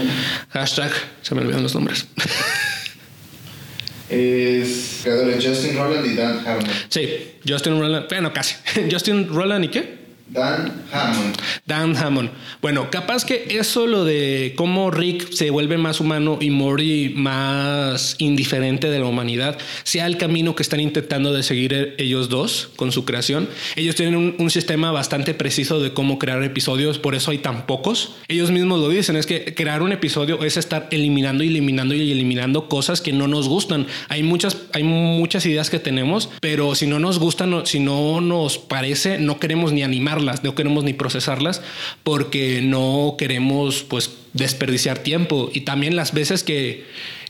Hashtag, 0.50 0.92
se 1.23 1.35
me 1.35 1.40
olvidan 1.42 1.62
los 1.62 1.75
nombres. 1.75 2.06
es 4.08 5.00
creadores 5.02 5.44
Justin 5.44 5.76
Roland 5.76 6.06
y 6.06 6.14
Dan 6.14 6.46
Hammond. 6.46 6.68
Sí, 6.88 7.08
Justin 7.46 7.80
Roland, 7.80 8.06
bueno, 8.08 8.32
casi. 8.32 8.54
Justin 8.90 9.28
Roland 9.28 9.64
y 9.64 9.68
qué? 9.68 10.05
Dan 10.28 10.73
Hammond. 10.92 11.37
Dan 11.66 11.97
Hammond. 11.97 12.30
Bueno, 12.61 12.90
capaz 12.90 13.25
que 13.25 13.47
eso 13.59 13.87
lo 13.87 14.04
de 14.04 14.54
cómo 14.56 14.90
Rick 14.90 15.30
se 15.33 15.50
vuelve 15.50 15.78
más 15.78 16.00
humano 16.00 16.38
y 16.40 16.50
Morty 16.50 17.12
más 17.14 18.16
indiferente 18.18 18.90
de 18.90 18.99
la 18.99 19.06
humanidad 19.06 19.56
sea 19.85 20.06
el 20.06 20.16
camino 20.16 20.56
que 20.56 20.64
están 20.64 20.80
intentando 20.80 21.33
de 21.33 21.45
seguir 21.45 21.95
ellos 21.99 22.28
dos 22.28 22.71
con 22.75 22.90
su 22.90 23.04
creación. 23.04 23.49
Ellos 23.76 23.95
tienen 23.95 24.16
un, 24.16 24.35
un, 24.38 24.50
sistema 24.50 24.90
bastante 24.90 25.33
preciso 25.33 25.80
de 25.80 25.92
cómo 25.92 26.18
crear 26.18 26.42
episodios, 26.42 26.99
por 26.99 27.14
eso 27.14 27.30
hay 27.30 27.38
tan 27.38 27.66
pocos. 27.66 28.16
Ellos 28.26 28.50
mismos 28.50 28.80
lo 28.80 28.88
dicen, 28.88 29.16
es 29.16 29.26
que 29.26 29.54
crear 29.54 29.83
un 29.83 29.92
episodio 29.92 30.42
es 30.42 30.56
estar 30.56 30.88
eliminando 30.90 31.45
y 31.45 31.49
eliminando 31.49 31.95
y 31.95 32.11
eliminando 32.11 32.68
cosas 32.68 33.00
que 33.00 33.12
no 33.12 33.28
nos 33.28 33.49
gustan. 33.49 33.87
Hay 34.09 34.25
muchas, 34.25 34.56
hay 34.73 34.83
muchas 34.83 35.47
ideas 35.47 35.71
que 35.71 35.78
tenemos, 35.78 36.30
pero 36.40 36.75
si 36.75 36.87
no 36.87 36.99
nos 36.99 37.21
gustan, 37.21 37.64
si 37.66 37.78
no 37.78 38.21
nos 38.21 38.59
parece, 38.59 39.18
no 39.18 39.38
queremos 39.38 39.73
ni 39.73 39.83
animar 39.83 40.15
no 40.20 40.54
queremos 40.54 40.85
ni 40.85 40.92
procesarlas 40.92 41.62
porque 42.02 42.61
no 42.62 43.16
queremos 43.18 43.82
pues 43.82 44.11
desperdiciar 44.32 44.99
tiempo. 44.99 45.50
Y 45.52 45.62
también 45.62 45.96
las 45.96 46.12
veces 46.12 46.42
que, 46.42 46.85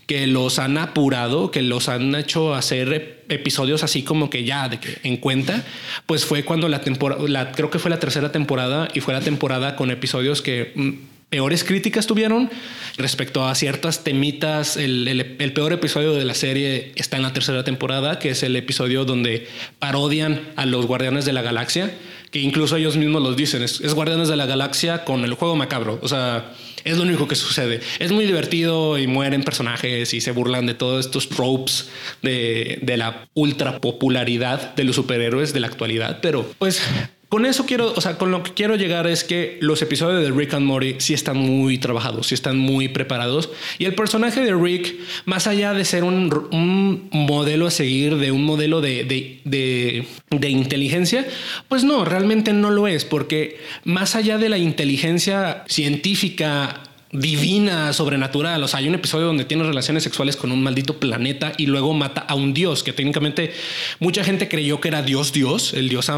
que 0.07 0.27
los 0.27 0.59
han 0.59 0.79
apurado, 0.79 1.51
que 1.51 1.63
los 1.63 1.89
han 1.89 2.15
hecho 2.15 2.55
hacer 2.55 3.25
episodios 3.29 3.83
así 3.83 4.03
como 4.03 4.31
que 4.31 4.45
ya 4.45 4.69
de 4.69 4.79
que 4.79 4.99
en 5.03 5.17
cuenta, 5.17 5.65
pues 6.07 6.25
fue 6.25 6.45
cuando 6.45 6.69
la 6.69 6.81
temporada, 6.81 7.53
creo 7.53 7.71
que 7.71 7.79
fue 7.79 7.91
la 7.91 7.99
tercera 7.99 8.31
temporada 8.31 8.89
y 8.95 9.01
fue 9.01 9.15
la 9.15 9.21
temporada 9.21 9.75
con 9.75 9.91
episodios 9.91 10.43
que 10.43 10.73
mm, 10.75 10.91
peores 11.29 11.65
críticas 11.65 12.07
tuvieron 12.07 12.51
respecto 12.99 13.45
a 13.45 13.55
ciertas 13.57 14.05
temitas. 14.05 14.77
El, 14.77 15.09
el, 15.09 15.53
peor 15.53 15.73
episodio 15.73 16.15
de 16.15 16.25
la 16.25 16.35
serie 16.35 16.93
está 16.95 17.17
en 17.17 17.25
la 17.25 17.33
tercera 17.33 17.65
temporada, 17.65 18.21
que 18.21 18.31
es 18.31 18.45
el 18.45 18.55
episodio 18.55 19.05
donde 19.05 19.49
parodian 19.81 20.41
a 20.55 20.67
los 20.67 20.87
Guardianes 20.87 21.25
de 21.25 21.33
la 21.33 21.43
Galaxia 21.43 21.93
incluso 22.41 22.77
ellos 22.77 22.97
mismos 22.97 23.23
los 23.23 23.37
dicen, 23.37 23.63
es, 23.63 23.95
Guardianes 23.95 24.29
de 24.29 24.37
la 24.37 24.47
Galaxia 24.47 25.05
con 25.05 25.25
el 25.25 25.35
juego 25.35 25.57
macabro, 25.57 25.99
o 26.03 26.09
sea, 26.09 26.53
es 26.85 26.97
lo 26.97 27.03
único 27.03 27.27
que 27.27 27.35
sucede. 27.35 27.81
Es 27.99 28.13
muy 28.13 28.27
divertido 28.27 28.99
y 28.99 29.07
mueren 29.07 29.43
personajes 29.43 30.15
y 30.15 30.21
se 30.21 30.31
burlan 30.31 30.67
de 30.67 30.75
todos 30.75 31.05
estos 31.05 31.29
tropes 31.29 31.89
de, 32.23 32.79
de 32.83 32.97
la 32.97 33.27
ultra 33.35 33.81
popularidad 33.81 34.75
de 34.75 34.85
los 34.85 34.97
superhéroes 34.97 35.53
de 35.53 35.61
la 35.61 35.67
actualidad, 35.67 36.21
pero 36.23 36.49
pues 36.59 36.81
con 37.29 37.45
eso 37.45 37.67
quiero, 37.67 37.93
o 37.93 38.01
sea, 38.01 38.19
con 38.19 38.31
lo 38.31 38.45
que 38.45 38.55
quiero 38.55 38.77
llegar 38.77 39.09
es 39.09 39.25
que 39.25 39.59
los 39.61 39.83
episodios 39.83 40.23
de 40.23 40.31
Rick 40.31 40.55
and 40.55 40.65
Morty 40.65 40.95
sí 40.99 41.13
están 41.13 41.37
muy 41.37 41.77
trabajados, 41.77 42.29
sí 42.29 42.35
están 42.35 42.57
muy 42.57 42.89
preparados. 42.89 43.51
Y 43.79 43.85
el 43.85 43.97
personaje 43.97 44.41
de 44.43 44.55
Rick, 44.55 44.95
más 45.25 45.49
allá 45.49 45.73
de 45.73 45.85
ser 45.85 46.05
un, 46.05 47.09
modelo 47.11 47.67
a 47.67 47.71
seguir, 47.73 48.17
de 48.17 48.31
un 48.31 48.45
modelo 48.45 48.81
de, 48.81 49.03
de, 49.05 50.07
de, 50.31 50.49
inteligencia, 50.49 51.27
pues 51.69 51.83
no, 51.83 52.05
realmente 52.05 52.53
no 52.53 52.71
lo 52.71 52.87
es, 52.87 53.05
porque 53.05 53.59
más 53.85 54.15
allá 54.15 54.39
de 54.39 54.49
la 54.49 54.59
inteligencia 54.59 55.65
científica 55.67 56.83
divina, 57.13 57.93
sobrenatural. 57.93 58.63
O 58.63 58.69
sea, 58.69 58.81
hay 58.81 58.89
un 58.89 58.95
episodio 58.95 59.27
donde 59.27 59.45
tiene 59.45 59.65
relaciones 59.65 60.03
sexuales 60.03 60.37
con 60.37 60.53
un 60.53 60.63
maldito 60.63 60.99
planeta 60.99 61.53
y 61.57 61.67
luego 61.67 61.95
mata 61.95 62.23
a 62.23 62.35
un 62.35 62.53
dios 62.55 62.83
que 62.83 62.93
técnicamente 62.93 63.53
mucha 64.01 64.25
gente 64.25 64.49
creyó 64.49 64.81
que 64.81 64.89
era 64.89 65.03
Dios 65.03 65.33
Dios, 65.33 65.73
el 65.75 65.89
dios, 65.89 66.11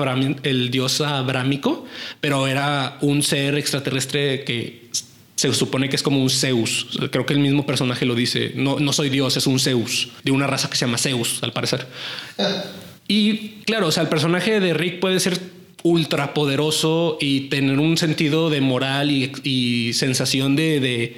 el 0.43 0.71
dios 0.71 1.01
abrámico, 1.01 1.85
pero 2.21 2.47
era 2.47 2.99
un 3.01 3.23
ser 3.23 3.57
extraterrestre 3.57 4.45
que 4.45 4.89
se 5.35 5.55
supone 5.55 5.89
que 5.89 5.97
es 5.97 6.03
como 6.03 6.21
un 6.21 6.31
Zeus. 6.31 6.99
Creo 7.13 7.25
que 7.25 7.33
el 7.33 7.39
mismo 7.39 7.65
personaje 7.65 8.05
lo 8.05 8.17
dice. 8.17 8.53
No, 8.57 8.81
no 8.81 8.93
soy 8.93 9.09
Dios, 9.09 9.37
es 9.37 9.47
un 9.47 9.61
Zeus, 9.61 10.09
de 10.25 10.33
una 10.33 10.49
raza 10.49 10.69
que 10.69 10.77
se 10.77 10.85
llama 10.85 10.99
Zeus, 10.99 11.39
al 11.43 11.53
parecer. 11.53 11.87
Y 13.07 13.61
claro, 13.65 13.87
o 13.87 13.93
sea, 13.93 14.03
el 14.03 14.09
personaje 14.09 14.59
de 14.59 14.75
Rick 14.75 14.99
puede 14.99 15.21
ser 15.21 15.39
ultra 15.83 16.35
poderoso 16.35 17.19
y 17.21 17.43
tener 17.49 17.79
un 17.79 17.97
sentido 17.97 18.51
de 18.51 18.61
moral 18.61 19.11
y, 19.11 19.93
sensación 19.93 20.57
de, 20.57 20.81
de, 20.81 21.17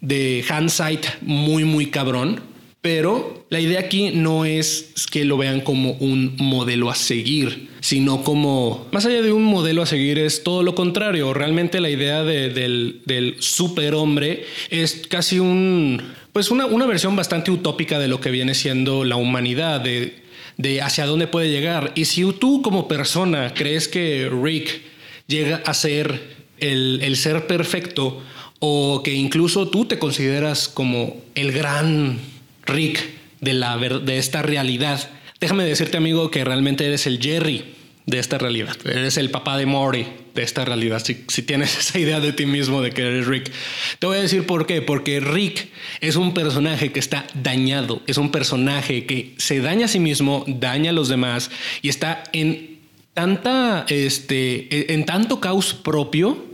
de 0.00 0.44
hindsight 0.48 1.06
muy, 1.22 1.64
muy 1.64 1.86
cabrón. 1.86 2.40
Pero 2.80 3.46
la 3.48 3.60
idea 3.60 3.78
aquí 3.78 4.10
no 4.10 4.44
es 4.44 4.92
que 5.12 5.24
lo 5.24 5.36
vean 5.36 5.60
como 5.60 5.92
un 5.92 6.34
modelo 6.38 6.90
a 6.90 6.96
seguir, 6.96 7.68
sino 7.80 8.24
como, 8.24 8.88
más 8.90 9.06
allá 9.06 9.22
de 9.22 9.32
un 9.32 9.44
modelo 9.44 9.82
a 9.82 9.86
seguir, 9.86 10.18
es 10.18 10.42
todo 10.42 10.64
lo 10.64 10.74
contrario. 10.74 11.32
Realmente 11.32 11.80
la 11.80 11.90
idea 11.90 12.24
del, 12.24 13.02
del 13.06 13.36
superhombre 13.38 14.46
es 14.70 15.06
casi 15.08 15.38
un, 15.38 16.02
pues 16.32 16.50
una, 16.50 16.66
una 16.66 16.86
versión 16.86 17.14
bastante 17.14 17.52
utópica 17.52 18.00
de 18.00 18.08
lo 18.08 18.20
que 18.20 18.32
viene 18.32 18.54
siendo 18.54 19.04
la 19.04 19.14
humanidad, 19.14 19.80
de 19.80 20.21
de 20.56 20.82
hacia 20.82 21.06
dónde 21.06 21.26
puede 21.26 21.50
llegar. 21.50 21.92
Y 21.94 22.04
si 22.06 22.30
tú 22.32 22.62
como 22.62 22.88
persona 22.88 23.54
crees 23.54 23.88
que 23.88 24.30
Rick 24.30 24.82
llega 25.26 25.62
a 25.64 25.74
ser 25.74 26.42
el, 26.58 27.16
ser 27.16 27.46
perfecto 27.46 28.22
o 28.60 29.02
que 29.02 29.14
incluso 29.14 29.68
tú 29.68 29.86
te 29.86 29.98
consideras 29.98 30.68
como 30.68 31.16
el 31.34 31.52
gran 31.52 32.18
Rick 32.66 33.00
de, 33.40 33.54
la, 33.54 33.76
de 33.76 34.18
esta 34.18 34.42
realidad, 34.42 35.10
déjame 35.40 35.64
decirte 35.64 35.96
amigo 35.96 36.30
que 36.30 36.44
realmente 36.44 36.86
eres 36.86 37.06
el 37.06 37.20
Jerry 37.20 37.81
de 38.06 38.18
esta 38.18 38.38
realidad. 38.38 38.76
Eres 38.84 39.16
el 39.16 39.30
papá 39.30 39.56
de 39.56 39.66
Mori 39.66 40.06
de 40.34 40.42
esta 40.42 40.64
realidad. 40.64 41.02
Si, 41.04 41.24
si, 41.28 41.42
tienes 41.42 41.78
esa 41.78 41.98
idea 41.98 42.20
de 42.20 42.32
ti 42.32 42.46
mismo 42.46 42.82
de 42.82 42.90
que 42.90 43.02
eres 43.02 43.26
Rick, 43.26 43.50
te 43.98 44.06
voy 44.06 44.18
a 44.18 44.22
decir 44.22 44.46
por 44.46 44.66
qué. 44.66 44.82
Porque 44.82 45.20
Rick 45.20 45.68
es 46.00 46.16
un 46.16 46.34
personaje 46.34 46.92
que 46.92 47.00
está 47.00 47.26
dañado. 47.34 48.02
Es 48.06 48.18
un 48.18 48.30
personaje 48.30 49.06
que 49.06 49.34
se 49.38 49.60
daña 49.60 49.86
a 49.86 49.88
sí 49.88 50.00
mismo, 50.00 50.44
daña 50.46 50.90
a 50.90 50.94
los 50.94 51.08
demás 51.08 51.50
y 51.80 51.88
está 51.88 52.24
en 52.32 52.80
tanta, 53.14 53.84
este, 53.88 54.92
en 54.92 55.04
tanto 55.04 55.40
caos 55.40 55.74
propio 55.74 56.51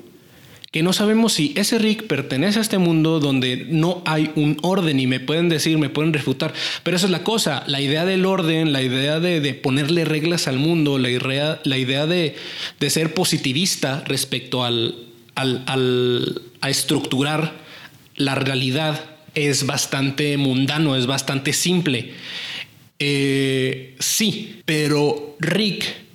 que 0.70 0.82
no 0.82 0.92
sabemos 0.92 1.32
si 1.32 1.52
ese 1.56 1.78
Rick 1.78 2.06
pertenece 2.06 2.58
a 2.58 2.62
este 2.62 2.76
mundo 2.76 3.20
donde 3.20 3.66
no 3.70 4.02
hay 4.04 4.30
un 4.34 4.58
orden 4.62 5.00
y 5.00 5.06
me 5.06 5.18
pueden 5.18 5.48
decir, 5.48 5.78
me 5.78 5.88
pueden 5.88 6.12
refutar, 6.12 6.52
pero 6.82 6.96
esa 6.96 7.06
es 7.06 7.12
la 7.12 7.24
cosa, 7.24 7.64
la 7.66 7.80
idea 7.80 8.04
del 8.04 8.26
orden, 8.26 8.72
la 8.72 8.82
idea 8.82 9.18
de, 9.18 9.54
ponerle 9.54 10.04
reglas 10.04 10.46
al 10.46 10.58
mundo, 10.58 10.98
la 10.98 11.08
idea, 11.08 11.60
la 11.64 11.78
idea 11.78 12.06
de, 12.06 12.36
ser 12.88 13.14
positivista 13.14 14.04
respecto 14.06 14.62
al, 14.64 14.94
al, 15.34 16.42
a 16.60 16.68
estructurar 16.68 17.54
la 18.16 18.34
realidad 18.34 19.02
es 19.34 19.64
bastante 19.64 20.36
mundano, 20.36 20.96
es 20.96 21.06
bastante 21.06 21.52
simple. 21.52 22.12
Eh, 22.98 23.94
sí, 24.00 24.60
pero 24.64 25.36
Rick 25.38 26.07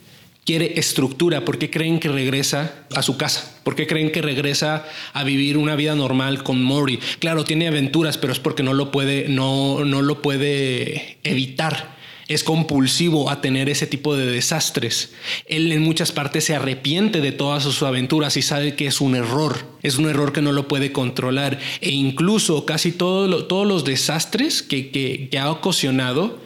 quiere 0.45 0.79
estructura, 0.79 1.45
¿por 1.45 1.57
qué 1.57 1.69
creen 1.69 1.99
que 1.99 2.09
regresa 2.09 2.85
a 2.95 3.01
su 3.01 3.17
casa? 3.17 3.53
¿Por 3.63 3.75
qué 3.75 3.87
creen 3.87 4.11
que 4.11 4.21
regresa 4.21 4.85
a 5.13 5.23
vivir 5.23 5.57
una 5.57 5.75
vida 5.75 5.95
normal 5.95 6.43
con 6.43 6.61
Mori? 6.61 6.99
Claro, 7.19 7.43
tiene 7.43 7.67
aventuras, 7.67 8.17
pero 8.17 8.33
es 8.33 8.39
porque 8.39 8.63
no 8.63 8.73
lo 8.73 8.91
puede, 8.91 9.29
no, 9.29 9.85
no 9.85 10.01
lo 10.01 10.21
puede 10.21 11.17
evitar. 11.23 11.93
Es 12.29 12.43
compulsivo 12.43 13.29
a 13.29 13.41
tener 13.41 13.69
ese 13.69 13.85
tipo 13.85 14.15
de 14.15 14.25
desastres. 14.25 15.13
Él 15.45 15.71
en 15.73 15.81
muchas 15.81 16.13
partes 16.13 16.45
se 16.45 16.55
arrepiente 16.55 17.19
de 17.19 17.33
todas 17.33 17.63
sus 17.63 17.83
aventuras 17.83 18.37
y 18.37 18.41
sabe 18.41 18.75
que 18.75 18.87
es 18.87 19.01
un 19.01 19.15
error. 19.15 19.57
Es 19.81 19.97
un 19.97 20.09
error 20.09 20.31
que 20.31 20.41
no 20.41 20.53
lo 20.53 20.69
puede 20.69 20.93
controlar. 20.93 21.59
E 21.81 21.91
incluso 21.91 22.65
casi 22.65 22.93
todos 22.93 23.67
los 23.67 23.83
desastres 23.83 24.63
que, 24.63 24.89
que, 24.89 25.27
que 25.29 25.37
ha 25.37 25.51
ocasionado 25.51 26.39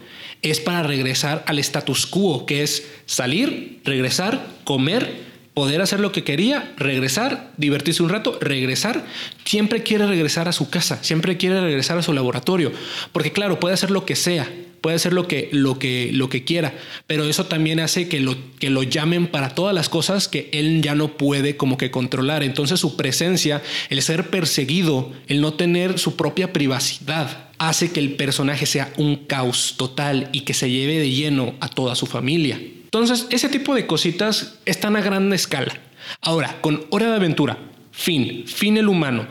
es 0.51 0.59
para 0.59 0.83
regresar 0.83 1.43
al 1.47 1.59
status 1.59 2.05
quo, 2.05 2.45
que 2.45 2.63
es 2.63 2.87
salir, 3.05 3.79
regresar, 3.83 4.45
comer, 4.63 5.27
poder 5.53 5.81
hacer 5.81 5.99
lo 5.99 6.11
que 6.11 6.23
quería, 6.23 6.71
regresar, 6.77 7.51
divertirse 7.57 8.03
un 8.03 8.09
rato, 8.09 8.37
regresar. 8.39 9.05
Siempre 9.43 9.81
quiere 9.81 10.05
regresar 10.05 10.47
a 10.47 10.51
su 10.51 10.69
casa, 10.69 10.99
siempre 11.03 11.37
quiere 11.37 11.61
regresar 11.61 11.97
a 11.97 12.03
su 12.03 12.13
laboratorio, 12.13 12.71
porque 13.11 13.31
claro, 13.31 13.59
puede 13.59 13.73
hacer 13.73 13.89
lo 13.89 14.05
que 14.05 14.15
sea, 14.15 14.47
puede 14.87 14.95
hacer 14.95 15.11
lo 15.11 15.27
que, 15.27 15.49
lo 15.51 15.79
que, 15.79 16.11
lo 16.13 16.29
que 16.29 16.45
quiera, 16.45 16.73
pero 17.07 17.25
eso 17.25 17.47
también 17.47 17.81
hace 17.81 18.07
que 18.07 18.21
lo, 18.21 18.37
que 18.57 18.69
lo 18.69 18.83
llamen 18.83 19.27
para 19.27 19.53
todas 19.53 19.75
las 19.75 19.89
cosas 19.89 20.29
que 20.29 20.49
él 20.53 20.81
ya 20.81 20.95
no 20.95 21.17
puede 21.17 21.57
como 21.57 21.75
que 21.75 21.91
controlar. 21.91 22.41
Entonces 22.41 22.79
su 22.79 22.95
presencia, 22.95 23.61
el 23.89 24.01
ser 24.01 24.29
perseguido, 24.29 25.11
el 25.27 25.41
no 25.41 25.55
tener 25.55 25.99
su 25.99 26.15
propia 26.15 26.53
privacidad, 26.53 27.49
hace 27.57 27.91
que 27.91 27.99
el 27.99 28.15
personaje 28.15 28.65
sea 28.65 28.93
un 28.95 29.25
caos 29.25 29.75
total 29.75 30.29
y 30.31 30.43
que 30.45 30.53
se 30.53 30.71
lleve 30.71 30.99
de 30.99 31.11
lleno 31.11 31.55
a 31.59 31.67
toda 31.67 31.93
su 31.95 32.05
familia. 32.05 32.55
Entonces, 32.55 33.27
ese 33.29 33.49
tipo 33.49 33.75
de 33.75 33.87
cositas 33.87 34.57
están 34.63 34.95
a 34.95 35.01
gran 35.01 35.33
escala. 35.33 35.77
Ahora, 36.21 36.61
con 36.61 36.85
Hora 36.91 37.09
de 37.09 37.15
Aventura, 37.17 37.57
Finn, 37.91 38.47
Finn 38.47 38.77
el 38.77 38.87
humano. 38.87 39.27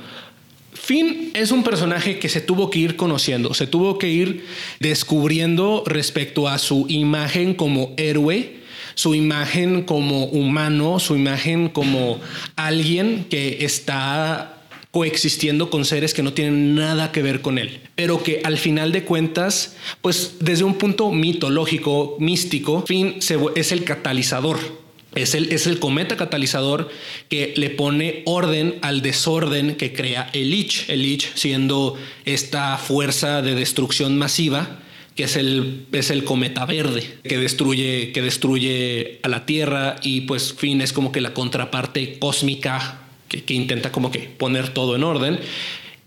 Finn 0.87 1.33
es 1.35 1.51
un 1.51 1.65
personaje 1.65 2.21
que 2.21 2.29
se 2.29 2.41
tuvo 2.41 2.71
que 2.71 2.79
ir 2.79 2.95
conociendo, 2.95 3.55
se 3.55 3.67
tuvo 3.67 3.99
que 3.99 4.09
ir 4.09 4.47
descubriendo 4.79 5.83
respecto 5.85 6.47
a 6.47 6.59
su 6.59 6.87
imagen 6.89 7.55
como 7.55 7.93
héroe, 7.97 8.59
su 8.95 9.17
imagen 9.17 9.83
como 9.83 10.27
humano, 10.27 11.01
su 11.01 11.17
imagen 11.17 11.71
como 11.71 12.21
alguien 12.55 13.27
que 13.29 13.65
está 13.65 14.63
coexistiendo 14.93 15.71
con 15.71 15.85
seres 15.85 16.15
que 16.15 16.23
no 16.23 16.35
tienen 16.35 16.77
nada 16.77 17.11
que 17.11 17.21
ver 17.21 17.41
con 17.41 17.59
él, 17.59 17.81
pero 17.97 18.23
que 18.23 18.43
al 18.45 18.57
final 18.57 18.93
de 18.93 19.03
cuentas, 19.03 19.75
pues 20.03 20.37
desde 20.39 20.63
un 20.63 20.75
punto 20.75 21.11
mitológico, 21.11 22.17
místico, 22.21 22.85
Finn 22.87 23.17
es 23.57 23.73
el 23.73 23.83
catalizador 23.83 24.86
es 25.17 25.35
el, 25.35 25.53
es 25.53 25.67
el, 25.67 25.79
cometa 25.79 26.17
catalizador 26.17 26.91
que 27.29 27.55
le 27.57 27.71
pone 27.71 28.23
orden 28.27 28.77
al 28.83 29.03
desorden 29.03 29.77
que 29.77 29.93
crea 29.93 30.31
el 30.33 30.51
Lich. 30.51 30.89
El 30.89 31.03
Lich 31.03 31.33
siendo 31.35 31.97
esta 32.25 32.77
fuerza 32.77 33.43
de 33.43 33.55
destrucción 33.55 34.17
masiva 34.19 34.81
que 35.17 35.25
es 35.25 35.37
el, 35.37 35.87
es 35.93 36.11
el 36.11 36.25
cometa 36.25 36.67
verde 36.67 37.19
que 37.25 37.39
destruye, 37.39 38.13
que 38.13 38.21
destruye 38.21 39.19
a 39.23 39.29
la 39.29 39.47
Tierra 39.47 39.97
y 40.03 40.23
pues 40.23 40.53
Finn 40.53 40.83
es 40.83 40.93
como 40.93 41.11
que 41.11 41.23
la 41.23 41.33
contraparte 41.33 42.19
cósmica 42.19 43.01
que, 43.29 43.43
que 43.43 43.55
intenta 43.55 43.91
como 43.91 44.11
que 44.11 44.21
poner 44.21 44.69
todo 44.69 44.95
en 44.95 45.05
orden. 45.05 45.41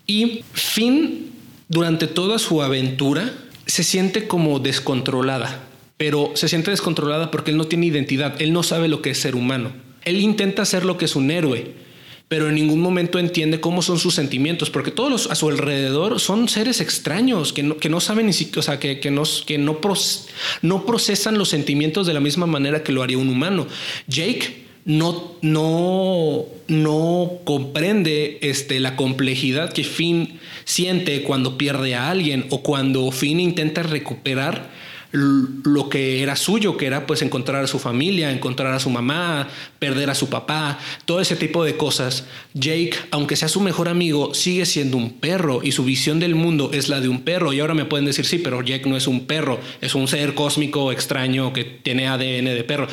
Y 0.06 0.44
Finn 0.54 1.32
durante 1.68 2.06
toda 2.06 2.38
su 2.38 2.62
aventura 2.62 3.34
se 3.66 3.84
siente 3.84 4.28
como 4.28 4.60
descontrolada 4.60 5.69
pero 6.00 6.32
se 6.36 6.48
siente 6.48 6.72
descontrolada 6.72 7.30
porque 7.30 7.52
él 7.52 7.58
no 7.58 7.68
tiene 7.68 7.88
identidad, 7.88 8.42
él 8.42 8.54
no 8.54 8.64
sabe 8.64 8.88
lo 8.88 9.02
que 9.02 9.10
es 9.10 9.20
ser 9.20 9.36
humano. 9.36 9.74
Él 10.06 10.22
intenta 10.22 10.64
ser 10.64 10.86
lo 10.86 10.98
que 10.98 11.04
es 11.04 11.18
un 11.18 11.30
héroe, 11.30 11.74
pero 12.30 12.48
en 12.48 12.56
ningún 12.56 12.80
momento 12.80 13.20
entiende 13.20 13.60
cómo 13.60 13.82
son 13.82 14.00
sus 14.00 14.16
sentimientos, 14.16 14.70
porque 14.70 14.92
todos 14.92 15.30
a 15.30 15.36
su 15.36 15.50
alrededor 15.50 16.22
son 16.22 16.48
seres 16.48 16.80
extraños 16.80 17.52
que 17.52 17.64
no, 17.64 17.76
que 17.76 17.90
no 17.90 18.00
saben 18.00 18.28
ni 18.28 18.32
siquiera, 18.32 18.62
o 18.62 18.64
sea, 18.64 18.80
que, 18.80 19.02
que, 19.02 19.12
no, 19.12 19.24
que 19.46 19.58
no, 19.58 19.78
no 20.62 20.86
procesan 20.86 21.38
los 21.38 21.50
sentimientos 21.50 22.08
de 22.08 22.14
la 22.14 22.22
misma 22.22 22.46
manera 22.46 22.82
que 22.82 22.94
lo 22.94 23.04
haría 23.04 23.18
un 23.18 23.28
humano. 23.28 23.68
Jake 24.08 24.68
no, 24.86 25.36
no, 25.42 26.46
no 26.70 27.32
comprende 27.44 28.38
este, 28.42 28.80
la 28.80 28.96
complejidad 28.96 29.74
que 29.74 29.84
Finn 29.84 30.40
siente 30.64 31.24
cuando 31.24 31.58
pierde 31.58 31.96
a 31.96 32.10
alguien 32.10 32.46
o 32.52 32.64
cuando 32.64 33.12
Finn 33.12 33.42
intenta 33.42 33.84
recuperar 33.84 34.80
lo 35.12 35.90
que 35.90 36.22
era 36.22 36.36
suyo, 36.36 36.78
que 36.78 36.86
era 36.86 37.08
pues 37.08 37.22
encontrar 37.22 37.64
a 37.64 37.68
su 37.68 37.80
familia, 37.80 38.32
encontrar 38.32 38.74
a 38.74 38.80
su 38.80 38.90
mamá, 38.90 39.48
perder 39.80 40.10
a 40.10 40.16
su 40.16 40.30
papá, 40.30 40.78
todo 41.06 41.20
ese 41.20 41.36
tipo 41.36 41.64
de 41.64 41.78
cosas. 41.78 42.26
Jake, 42.54 42.94
aunque 43.12 43.36
sea 43.36 43.48
su 43.48 43.62
mejor 43.62 43.90
amigo, 43.90 44.34
sigue 44.34 44.66
siendo 44.66 44.98
un 44.98 45.20
perro 45.20 45.62
y 45.64 45.72
su 45.72 45.84
visión 45.84 46.20
del 46.20 46.36
mundo 46.36 46.70
es 46.74 46.90
la 46.90 47.02
de 47.02 47.10
un 47.10 47.22
perro. 47.22 47.54
Y 47.54 47.60
ahora 47.60 47.74
me 47.74 47.86
pueden 47.86 48.06
decir, 48.06 48.26
sí, 48.26 48.38
pero 48.38 48.62
Jake 48.62 48.88
no 48.88 48.98
es 48.98 49.08
un 49.08 49.26
perro, 49.26 49.60
es 49.82 49.96
un 49.96 50.08
ser 50.08 50.36
cósmico 50.36 50.92
extraño 50.92 51.54
que 51.54 51.64
tiene 51.64 52.08
ADN 52.08 52.46
de 52.46 52.64
perro. 52.64 52.88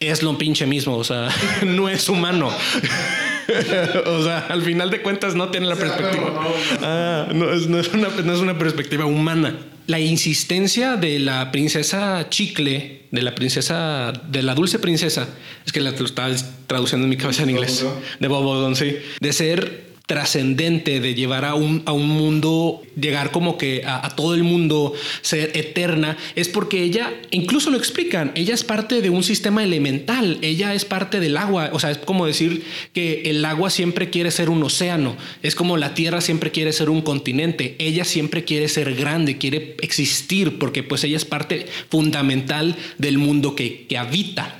Es 0.00 0.22
lo 0.22 0.38
pinche 0.38 0.66
mismo, 0.66 0.96
o 0.96 1.04
sea, 1.04 1.28
no 1.66 1.88
es 1.88 2.08
humano. 2.08 2.48
o 4.06 4.22
sea, 4.24 4.46
al 4.48 4.62
final 4.62 4.90
de 4.90 5.02
cuentas 5.02 5.34
no 5.34 5.50
tiene 5.50 5.66
la 5.66 5.76
perspectiva. 5.76 6.40
Ah, 6.80 7.28
no, 7.34 7.52
es, 7.52 7.66
una, 7.66 8.08
no 8.24 8.32
es 8.32 8.40
una 8.40 8.58
perspectiva 8.58 9.04
humana. 9.04 9.58
La 9.86 10.00
insistencia 10.00 10.96
de 10.96 11.18
la 11.18 11.52
princesa 11.52 12.28
Chicle, 12.30 13.02
de 13.10 13.22
la 13.22 13.34
princesa, 13.34 14.12
de 14.26 14.42
la 14.42 14.54
dulce 14.54 14.78
princesa, 14.78 15.28
es 15.66 15.72
que 15.72 15.80
la, 15.80 15.90
lo 15.90 16.06
estaba 16.06 16.34
traduciendo 16.66 17.04
en 17.04 17.10
mi 17.10 17.16
cabeza 17.18 17.42
en 17.42 17.50
inglés, 17.50 17.84
de 18.20 18.28
Bobo 18.28 18.74
sí, 18.74 18.96
de 19.20 19.32
ser 19.34 19.89
trascendente, 20.10 20.98
de 20.98 21.14
llevar 21.14 21.44
a 21.44 21.54
un, 21.54 21.84
a 21.86 21.92
un 21.92 22.08
mundo, 22.08 22.82
llegar 23.00 23.30
como 23.30 23.56
que 23.56 23.84
a, 23.86 24.10
todo 24.16 24.34
el 24.34 24.42
mundo, 24.42 24.92
ser 25.22 25.52
eterna, 25.54 26.18
es 26.34 26.48
porque 26.48 26.82
ella, 26.82 27.12
incluso 27.30 27.70
lo 27.70 27.78
explican, 27.78 28.32
ella 28.34 28.52
es 28.52 28.64
parte 28.64 29.02
de 29.02 29.10
un 29.10 29.22
sistema 29.22 29.62
elemental, 29.62 30.38
ella 30.42 30.74
es 30.74 30.84
parte 30.84 31.20
del 31.20 31.36
agua, 31.36 31.70
o 31.72 31.78
sea, 31.78 31.92
es 31.92 31.98
como 31.98 32.26
decir 32.26 32.64
que 32.92 33.30
el 33.30 33.44
agua 33.44 33.70
siempre 33.70 34.10
quiere 34.10 34.32
ser 34.32 34.50
un 34.50 34.64
océano, 34.64 35.16
es 35.44 35.54
como 35.54 35.76
la 35.76 35.94
tierra 35.94 36.20
siempre 36.20 36.50
quiere 36.50 36.72
ser 36.72 36.90
un 36.90 37.02
continente, 37.02 37.76
ella 37.78 38.02
siempre 38.02 38.42
quiere 38.42 38.66
ser 38.66 38.96
grande, 38.96 39.38
quiere 39.38 39.76
existir, 39.80 40.58
porque 40.58 40.82
pues 40.82 41.04
ella 41.04 41.18
es 41.18 41.24
parte 41.24 41.68
fundamental 41.88 42.74
del 42.98 43.18
mundo 43.18 43.54
que, 43.54 43.86
que 43.86 43.96
habita. 43.96 44.56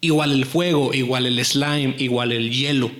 Igual 0.00 0.32
el 0.32 0.44
fuego, 0.44 0.92
igual 0.92 1.26
el 1.26 1.44
slime, 1.44 1.94
igual 1.98 2.32
el 2.32 2.50
hielo 2.50 2.90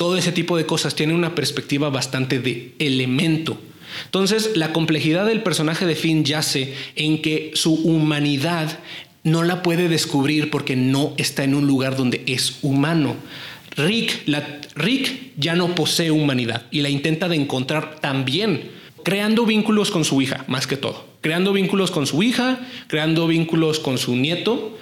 todo 0.00 0.16
ese 0.16 0.32
tipo 0.32 0.56
de 0.56 0.64
cosas 0.64 0.94
tiene 0.94 1.12
una 1.12 1.34
perspectiva 1.34 1.90
bastante 1.90 2.38
de 2.38 2.72
elemento. 2.78 3.58
Entonces, 4.06 4.52
la 4.54 4.72
complejidad 4.72 5.26
del 5.26 5.42
personaje 5.42 5.84
de 5.84 5.94
Finn 5.94 6.24
yace 6.24 6.72
en 6.96 7.20
que 7.20 7.50
su 7.52 7.74
humanidad 7.74 8.78
no 9.24 9.42
la 9.42 9.62
puede 9.62 9.90
descubrir 9.90 10.48
porque 10.48 10.74
no 10.74 11.12
está 11.18 11.44
en 11.44 11.54
un 11.54 11.66
lugar 11.66 11.98
donde 11.98 12.22
es 12.26 12.60
humano. 12.62 13.14
Rick, 13.76 14.24
Rick 14.74 15.32
ya 15.36 15.54
no 15.54 15.74
posee 15.74 16.10
humanidad 16.10 16.64
y 16.70 16.80
la 16.80 16.88
intenta 16.88 17.28
de 17.28 17.36
encontrar 17.36 17.96
también 18.00 18.70
creando 19.04 19.44
vínculos 19.44 19.90
con 19.90 20.06
su 20.06 20.22
hija, 20.22 20.46
más 20.48 20.66
que 20.66 20.78
todo. 20.78 21.04
Creando 21.20 21.52
vínculos 21.52 21.90
con 21.90 22.06
su 22.06 22.22
hija, 22.22 22.58
creando 22.86 23.26
vínculos 23.26 23.78
con 23.78 23.98
su 23.98 24.16
nieto, 24.16 24.78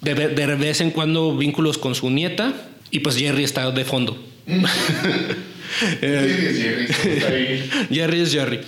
de, 0.00 0.16
de 0.16 0.46
vez 0.56 0.80
en 0.80 0.90
cuando 0.90 1.36
vínculos 1.36 1.78
con 1.78 1.94
su 1.94 2.10
nieta, 2.10 2.52
y 2.90 2.98
pues 2.98 3.16
Jerry 3.16 3.44
está 3.44 3.70
de 3.70 3.84
fondo. 3.84 4.20
Jerry 7.90 8.20
es 8.20 8.32
Jerry. 8.32 8.60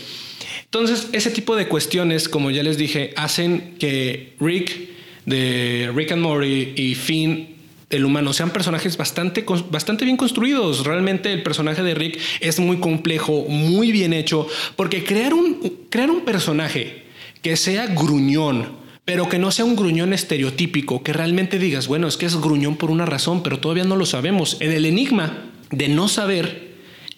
Entonces, 0.65 1.09
ese 1.13 1.31
tipo 1.31 1.57
de 1.57 1.67
cuestiones, 1.69 2.29
como 2.29 2.51
ya 2.51 2.63
les 2.63 2.77
dije, 2.77 3.13
hacen 3.17 3.77
que 3.79 4.35
Rick 4.39 4.89
de 5.25 5.91
Rick 5.95 6.13
and 6.13 6.23
Morty 6.23 6.73
y 6.77 6.95
Finn 6.95 7.57
el 7.91 8.05
humano 8.05 8.33
sean 8.33 8.51
personajes 8.51 8.97
bastante, 8.97 9.47
bastante 9.71 10.05
bien 10.05 10.17
construidos. 10.17 10.85
Realmente 10.85 11.33
el 11.33 11.43
personaje 11.43 11.83
de 11.83 11.95
Rick 11.95 12.19
es 12.41 12.61
muy 12.61 12.79
complejo, 12.79 13.47
muy 13.49 13.93
bien 13.93 14.13
hecho, 14.13 14.47
porque 14.77 15.05
crear 15.05 15.33
un, 15.33 15.87
crear 15.89 16.11
un 16.11 16.21
personaje 16.23 17.05
que 17.41 17.57
sea 17.57 17.87
gruñón, 17.87 18.69
pero 19.05 19.29
que 19.29 19.39
no 19.39 19.51
sea 19.51 19.65
un 19.65 19.77
gruñón 19.77 20.13
estereotípico, 20.13 21.03
que 21.03 21.15
realmente 21.15 21.59
digas, 21.59 21.89
bueno, 21.89 22.09
es 22.09 22.19
que 22.19 22.27
es 22.27 22.37
gruñón 22.37 22.77
por 22.77 22.91
una 22.91 23.07
razón, 23.07 23.43
pero 23.43 23.59
todavía 23.59 23.85
no 23.85 23.97
lo 23.97 24.05
sabemos. 24.05 24.59
En 24.61 24.73
el 24.73 24.85
enigma 24.85 25.48
de 25.71 25.89
no 25.89 26.09
saber 26.09 26.69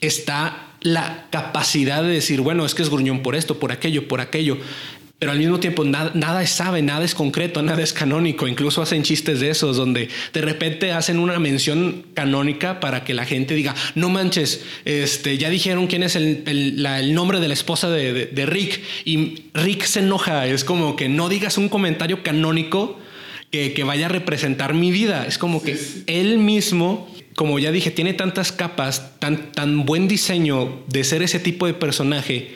está 0.00 0.70
la 0.80 1.26
capacidad 1.30 2.02
de 2.02 2.08
decir, 2.08 2.40
bueno, 2.40 2.64
es 2.64 2.74
que 2.74 2.82
es 2.82 2.90
gruñón 2.90 3.22
por 3.22 3.36
esto, 3.36 3.58
por 3.58 3.72
aquello, 3.72 4.08
por 4.08 4.20
aquello. 4.20 4.58
Pero 5.18 5.32
al 5.32 5.38
mismo 5.38 5.60
tiempo 5.60 5.84
nada, 5.84 6.12
nada 6.14 6.46
sabe, 6.46 6.80
nada 6.80 7.04
es 7.04 7.14
concreto, 7.14 7.62
nada 7.62 7.82
es 7.82 7.92
canónico. 7.92 8.48
Incluso 8.48 8.80
hacen 8.80 9.02
chistes 9.02 9.40
de 9.40 9.50
esos 9.50 9.76
donde 9.76 10.08
de 10.32 10.40
repente 10.40 10.92
hacen 10.92 11.18
una 11.18 11.38
mención 11.38 12.06
canónica 12.14 12.80
para 12.80 13.04
que 13.04 13.12
la 13.12 13.26
gente 13.26 13.54
diga, 13.54 13.74
no 13.94 14.08
manches, 14.08 14.64
este, 14.86 15.36
ya 15.36 15.50
dijeron 15.50 15.86
quién 15.88 16.02
es 16.02 16.16
el, 16.16 16.42
el, 16.46 17.14
nombre 17.14 17.38
de 17.38 17.48
la 17.48 17.54
esposa 17.54 17.90
de, 17.90 18.26
de, 18.26 18.46
Rick. 18.46 18.80
Y 19.04 19.44
Rick 19.52 19.84
se 19.84 20.00
enoja. 20.00 20.46
Es 20.46 20.64
como 20.64 20.96
que 20.96 21.10
no 21.10 21.28
digas 21.28 21.58
un 21.58 21.68
comentario 21.68 22.22
canónico 22.22 22.98
que, 23.50 23.74
que 23.74 23.84
vaya 23.84 24.06
a 24.06 24.08
representar 24.08 24.72
mi 24.72 24.90
vida. 24.90 25.26
Es 25.26 25.36
como 25.36 25.62
que 25.62 25.78
él 26.06 26.38
mismo 26.38 27.06
como 27.40 27.58
ya 27.58 27.72
dije, 27.72 27.90
tiene 27.90 28.12
tantas 28.12 28.52
capas, 28.52 29.18
tan, 29.18 29.52
tan 29.52 29.86
buen 29.86 30.08
diseño 30.08 30.82
de 30.88 31.04
ser 31.04 31.22
ese 31.22 31.40
tipo 31.40 31.64
de 31.64 31.72
personaje 31.72 32.50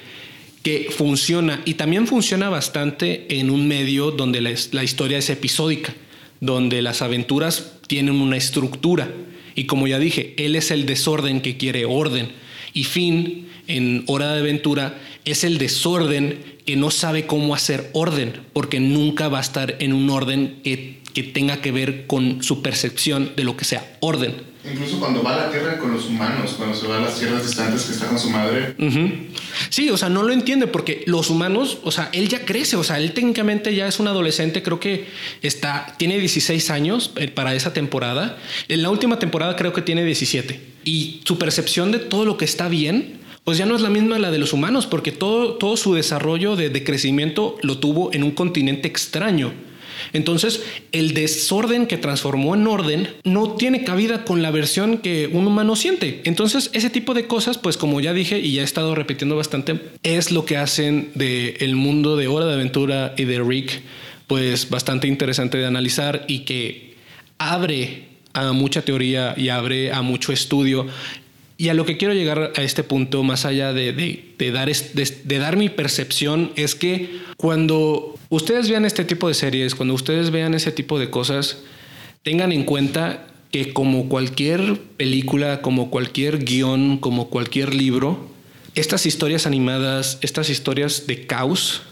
que 0.63 0.89
funciona 0.95 1.63
y 1.65 1.73
también 1.73 2.07
funciona 2.07 2.51
bastante 2.51 3.39
en 3.41 3.49
un 3.49 3.67
medio 3.67 4.11
donde 4.11 4.43
la, 4.43 4.53
la 4.73 4.85
historia 4.85 5.17
es 5.17 5.31
episódica, 5.31 5.95
donde 6.43 6.83
las 6.83 7.01
aventuras 7.01 7.79
tienen 7.87 8.17
una 8.17 8.37
estructura. 8.37 9.11
Y 9.55 9.65
como 9.65 9.87
ya 9.87 9.99
dije, 9.99 10.35
él 10.37 10.55
es 10.55 10.71
el 10.71 10.85
desorden 10.85 11.41
que 11.41 11.57
quiere 11.57 11.87
orden. 11.87 12.33
Y 12.75 12.85
Finn, 12.85 13.49
en 13.67 14.05
Hora 14.07 14.35
de 14.35 14.41
Aventura, 14.41 15.01
es 15.25 15.45
el 15.45 15.57
desorden 15.57 16.41
que 16.67 16.77
no 16.77 16.91
sabe 16.91 17.25
cómo 17.25 17.55
hacer 17.55 17.89
orden, 17.95 18.35
porque 18.53 18.81
nunca 18.81 19.29
va 19.29 19.39
a 19.39 19.41
estar 19.41 19.77
en 19.79 19.95
un 19.95 20.11
orden 20.11 20.61
que, 20.63 20.99
que 21.15 21.23
tenga 21.23 21.63
que 21.63 21.73
ver 21.73 22.07
con 22.07 22.43
su 22.43 22.61
percepción 22.61 23.33
de 23.35 23.45
lo 23.45 23.57
que 23.57 23.65
sea 23.65 23.97
orden. 24.01 24.53
Incluso 24.71 24.99
cuando 24.99 25.23
va 25.23 25.35
a 25.35 25.47
la 25.47 25.51
tierra 25.51 25.79
con 25.79 25.93
los 25.93 26.07
humanos, 26.07 26.55
cuando 26.57 26.75
se 26.75 26.87
va 26.87 26.97
a 26.97 27.01
las 27.01 27.19
tierras 27.19 27.47
distantes 27.47 27.83
que 27.83 27.93
está 27.93 28.07
con 28.07 28.19
su 28.19 28.31
madre. 28.31 28.75
Sí, 29.69 29.91
o 29.91 29.97
sea, 29.99 30.09
no 30.09 30.23
lo 30.23 30.33
entiende 30.33 30.67
porque 30.67 31.05
los 31.07 31.29
humanos, 31.29 31.79
o 31.85 31.91
sea, 31.91 32.09
él 32.13 32.29
ya 32.29 32.47
crece, 32.47 32.77
o 32.77 32.85
sea, 32.85 32.99
él 32.99 33.13
técnicamente 33.13 33.75
ya 33.75 33.87
es 33.87 34.01
un 34.01 34.09
adolescente, 34.09 34.63
creo 34.63 34.81
que 34.81 35.07
está, 35.43 35.95
tiene 35.99 36.19
16 36.19 36.71
años 36.71 37.13
eh, 37.17 37.29
para 37.29 37.55
esa 37.55 37.75
temporada. 37.75 38.39
En 38.69 38.83
la 38.83 38.89
última 38.89 39.19
temporada 39.19 39.55
creo 39.57 39.75
que 39.75 39.83
tiene 39.83 40.03
17. 40.03 40.59
Y 40.85 41.21
su 41.25 41.39
percepción 41.39 41.93
de 41.93 41.99
todo 41.99 42.25
lo 42.25 42.39
que 42.39 42.47
está 42.47 42.69
bien, 42.69 43.21
pues 43.45 43.59
ya 43.59 43.67
no 43.67 43.77
es 43.77 43.83
la 43.83 43.91
misma 43.91 44.19
la 44.19 44.31
de 44.31 44.39
los 44.39 44.55
humanos, 44.55 44.87
porque 44.87 45.13
todo, 45.13 45.55
todo 45.55 45.77
su 45.77 45.93
desarrollo 45.95 46.57
de, 46.57 46.71
de 46.71 46.85
crecimiento 46.85 47.59
lo 47.61 47.79
tuvo 47.79 48.15
en 48.15 48.23
un 48.23 48.31
continente 48.31 48.89
extraño. 48.89 49.53
Entonces, 50.13 50.63
el 50.93 51.15
desorden 51.15 51.87
que 51.87 51.97
transformó 51.97 52.55
en 52.55 52.67
orden 52.67 53.09
no 53.25 53.53
tiene 53.53 53.85
cabida 53.85 54.25
con 54.25 54.43
la 54.43 54.51
versión 54.51 54.99
que 54.99 55.29
un 55.33 55.47
humano 55.47 55.77
siente. 55.77 56.21
Entonces, 56.25 56.71
ese 56.73 56.91
tipo 56.91 57.15
de 57.15 57.27
cosas, 57.27 57.59
pues 57.59 57.77
como 57.77 58.01
ya 58.01 58.13
dije 58.13 58.39
y 58.39 58.53
ya 58.53 58.63
he 58.63 58.65
estado 58.65 58.95
repitiendo 58.95 59.37
bastante, 59.37 59.81
es 60.03 60.31
lo 60.31 60.45
que 60.45 60.57
hacen 60.57 61.11
de 61.15 61.57
el 61.61 61.77
mundo 61.77 62.17
de 62.17 62.29
Hora 62.29 62.47
de 62.47 62.55
Aventura 62.55 63.15
y 63.17 63.25
de 63.25 63.41
Rick, 63.41 63.83
pues 64.27 64.71
bastante 64.71 65.07
interesante 65.09 65.59
de 65.59 65.67
analizar 65.67 66.25
y 66.29 66.41
que 66.41 66.95
abre 67.39 68.05
a 68.33 68.53
mucha 68.53 68.83
teoría 68.83 69.35
y 69.37 69.49
abre 69.49 69.93
a 69.93 70.03
mucho 70.03 70.33
estudio 70.33 70.87
y 71.57 71.69
a 71.69 71.75
lo 71.75 71.87
que 71.87 71.97
quiero 71.97 72.15
llegar 72.15 72.53
a 72.57 72.63
este 72.63 72.83
punto, 72.83 73.23
más 73.23 73.45
allá 73.45 73.73
de, 73.73 73.93
dar, 74.53 74.69
de, 74.69 75.39
dar 75.39 75.57
mi 75.57 75.69
percepción, 75.69 76.51
es 76.57 76.75
que 76.75 77.21
cuando 77.37 78.14
ustedes 78.35 78.69
vean 78.69 78.85
este 78.85 79.05
tipo 79.05 79.29
de 79.29 79.35
series, 79.35 79.75
cuando 79.75 79.95
ustedes 79.95 80.31
vean 80.31 80.55
ese 80.55 80.73
tipo 80.73 80.99
de 80.99 81.11
cosas, 81.11 81.59
tengan 82.23 82.53
en 82.53 82.65
cuenta 82.65 83.27
que 83.51 83.73
como 83.73 84.09
cualquier 84.09 84.81
película, 84.97 85.63
como 85.63 85.91
cualquier 85.91 86.45
guion, 86.45 86.99
como 86.99 87.29
cualquier 87.29 87.75
libro, 87.75 88.29
estas 88.75 89.07
historias 89.07 89.47
animadas, 89.47 90.19
estas 90.23 90.51
historias 90.51 91.07
de 91.07 91.27
caos, 91.27 91.83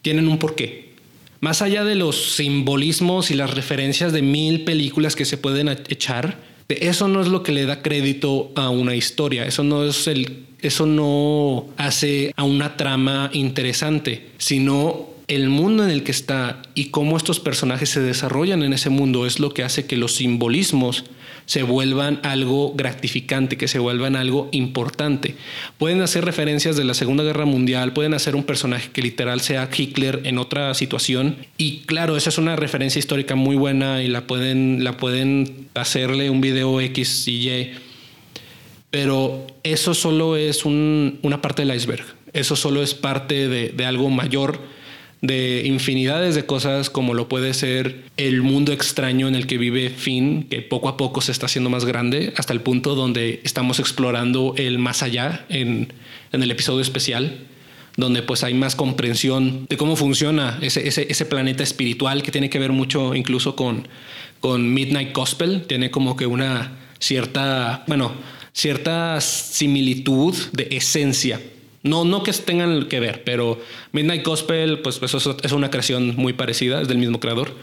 tienen 0.00 0.28
un 0.28 0.38
porqué. 0.38 0.94
Más 1.40 1.60
allá 1.60 1.84
de 1.84 1.94
los 1.94 2.36
simbolismos 2.36 3.30
y 3.30 3.34
las 3.34 3.54
referencias 3.54 4.12
de 4.12 4.22
mil 4.22 4.64
películas 4.64 5.16
que 5.16 5.26
se 5.26 5.36
pueden 5.36 5.68
echar, 5.68 6.38
eso 6.68 7.08
no 7.08 7.20
es 7.20 7.28
lo 7.28 7.42
que 7.42 7.52
le 7.52 7.66
da 7.66 7.82
crédito 7.82 8.50
a 8.56 8.70
una 8.70 8.94
historia, 8.94 9.46
eso 9.46 9.62
no 9.62 9.84
es 9.84 10.06
el 10.06 10.46
eso 10.62 10.86
no 10.86 11.66
hace 11.76 12.32
a 12.34 12.42
una 12.42 12.76
trama 12.76 13.30
interesante, 13.34 14.30
sino 14.38 15.15
el 15.28 15.48
mundo 15.48 15.82
en 15.82 15.90
el 15.90 16.04
que 16.04 16.12
está 16.12 16.62
y 16.74 16.86
cómo 16.86 17.16
estos 17.16 17.40
personajes 17.40 17.90
se 17.90 18.00
desarrollan 18.00 18.62
en 18.62 18.72
ese 18.72 18.90
mundo 18.90 19.26
es 19.26 19.40
lo 19.40 19.52
que 19.52 19.64
hace 19.64 19.86
que 19.86 19.96
los 19.96 20.14
simbolismos 20.14 21.04
se 21.46 21.62
vuelvan 21.62 22.20
algo 22.22 22.74
gratificante, 22.74 23.56
que 23.56 23.68
se 23.68 23.78
vuelvan 23.78 24.16
algo 24.16 24.48
importante. 24.52 25.36
Pueden 25.78 26.00
hacer 26.00 26.24
referencias 26.24 26.76
de 26.76 26.84
la 26.84 26.94
Segunda 26.94 27.22
Guerra 27.24 27.44
Mundial, 27.44 27.92
pueden 27.92 28.14
hacer 28.14 28.36
un 28.36 28.44
personaje 28.44 28.90
que 28.92 29.02
literal 29.02 29.40
sea 29.40 29.68
Hitler 29.74 30.22
en 30.24 30.38
otra 30.38 30.74
situación 30.74 31.36
y 31.56 31.78
claro, 31.86 32.16
esa 32.16 32.30
es 32.30 32.38
una 32.38 32.56
referencia 32.56 32.98
histórica 32.98 33.34
muy 33.34 33.56
buena 33.56 34.02
y 34.02 34.08
la 34.08 34.26
pueden, 34.26 34.84
la 34.84 34.96
pueden 34.96 35.68
hacerle 35.74 36.30
un 36.30 36.40
video 36.40 36.80
X 36.80 37.26
y 37.26 37.48
Y, 37.48 37.70
pero 38.90 39.46
eso 39.64 39.94
solo 39.94 40.36
es 40.36 40.64
una 40.64 41.42
parte 41.42 41.64
del 41.64 41.74
iceberg, 41.74 42.04
eso 42.32 42.54
solo 42.54 42.82
es 42.82 42.94
parte 42.94 43.48
de, 43.48 43.70
de 43.70 43.86
algo 43.86 44.10
mayor 44.10 44.75
de 45.22 45.62
infinidades 45.64 46.34
de 46.34 46.44
cosas 46.44 46.90
como 46.90 47.14
lo 47.14 47.28
puede 47.28 47.54
ser 47.54 48.04
el 48.16 48.42
mundo 48.42 48.72
extraño 48.72 49.28
en 49.28 49.34
el 49.34 49.46
que 49.46 49.58
vive 49.58 49.90
Finn, 49.90 50.44
que 50.44 50.62
poco 50.62 50.88
a 50.88 50.96
poco 50.96 51.20
se 51.20 51.32
está 51.32 51.46
haciendo 51.46 51.70
más 51.70 51.84
grande 51.84 52.34
hasta 52.36 52.52
el 52.52 52.60
punto 52.60 52.94
donde 52.94 53.40
estamos 53.44 53.78
explorando 53.80 54.54
el 54.56 54.78
más 54.78 55.02
allá 55.02 55.46
en, 55.48 55.92
el 56.32 56.50
episodio 56.50 56.82
especial 56.82 57.38
donde 57.96 58.22
pues 58.22 58.44
hay 58.44 58.52
más 58.52 58.76
comprensión 58.76 59.64
de 59.70 59.78
cómo 59.78 59.96
funciona 59.96 60.58
ese, 60.60 60.86
ese, 60.86 61.24
planeta 61.24 61.62
espiritual 61.62 62.22
que 62.22 62.30
tiene 62.30 62.50
que 62.50 62.58
ver 62.58 62.70
mucho 62.70 63.14
incluso 63.14 63.56
con, 63.56 63.88
con 64.40 64.74
Midnight 64.74 65.14
Gospel, 65.14 65.62
tiene 65.66 65.90
como 65.90 66.14
que 66.14 66.26
una 66.26 66.76
cierta, 66.98 67.84
bueno, 67.86 68.12
cierta 68.52 69.18
similitud 69.22 70.34
de 70.52 70.68
esencia 70.72 71.40
no, 71.86 72.04
no 72.04 72.22
que 72.22 72.32
tengan 72.32 72.86
que 72.88 73.00
ver, 73.00 73.24
pero 73.24 73.60
Midnight 73.92 74.24
Gospel, 74.24 74.80
pues, 74.80 74.98
pues 74.98 75.14
eso 75.14 75.36
es 75.42 75.52
una 75.52 75.70
creación 75.70 76.14
muy 76.16 76.32
parecida, 76.32 76.80
es 76.82 76.88
del 76.88 76.98
mismo 76.98 77.20
creador. 77.20 77.54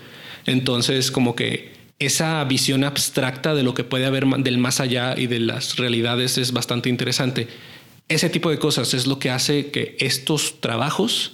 Entonces, 0.46 1.12
como 1.12 1.36
que 1.36 1.74
esa 2.00 2.44
visión 2.44 2.84
abstracta 2.84 3.54
de 3.54 3.64
lo 3.64 3.74
que 3.74 3.84
puede 3.84 4.06
haber 4.06 4.26
del 4.26 4.58
más 4.58 4.80
allá 4.80 5.16
y 5.18 5.28
de 5.28 5.40
las 5.40 5.78
realidades 5.78 6.38
es 6.38 6.52
bastante 6.52 6.90
interesante. 6.90 7.48
Ese 8.10 8.30
tipo 8.30 8.50
de 8.50 8.60
cosas 8.60 8.94
es 8.94 9.08
lo 9.08 9.20
que 9.20 9.30
hace 9.30 9.72
que 9.72 9.96
estos 10.00 10.60
trabajos 10.60 11.34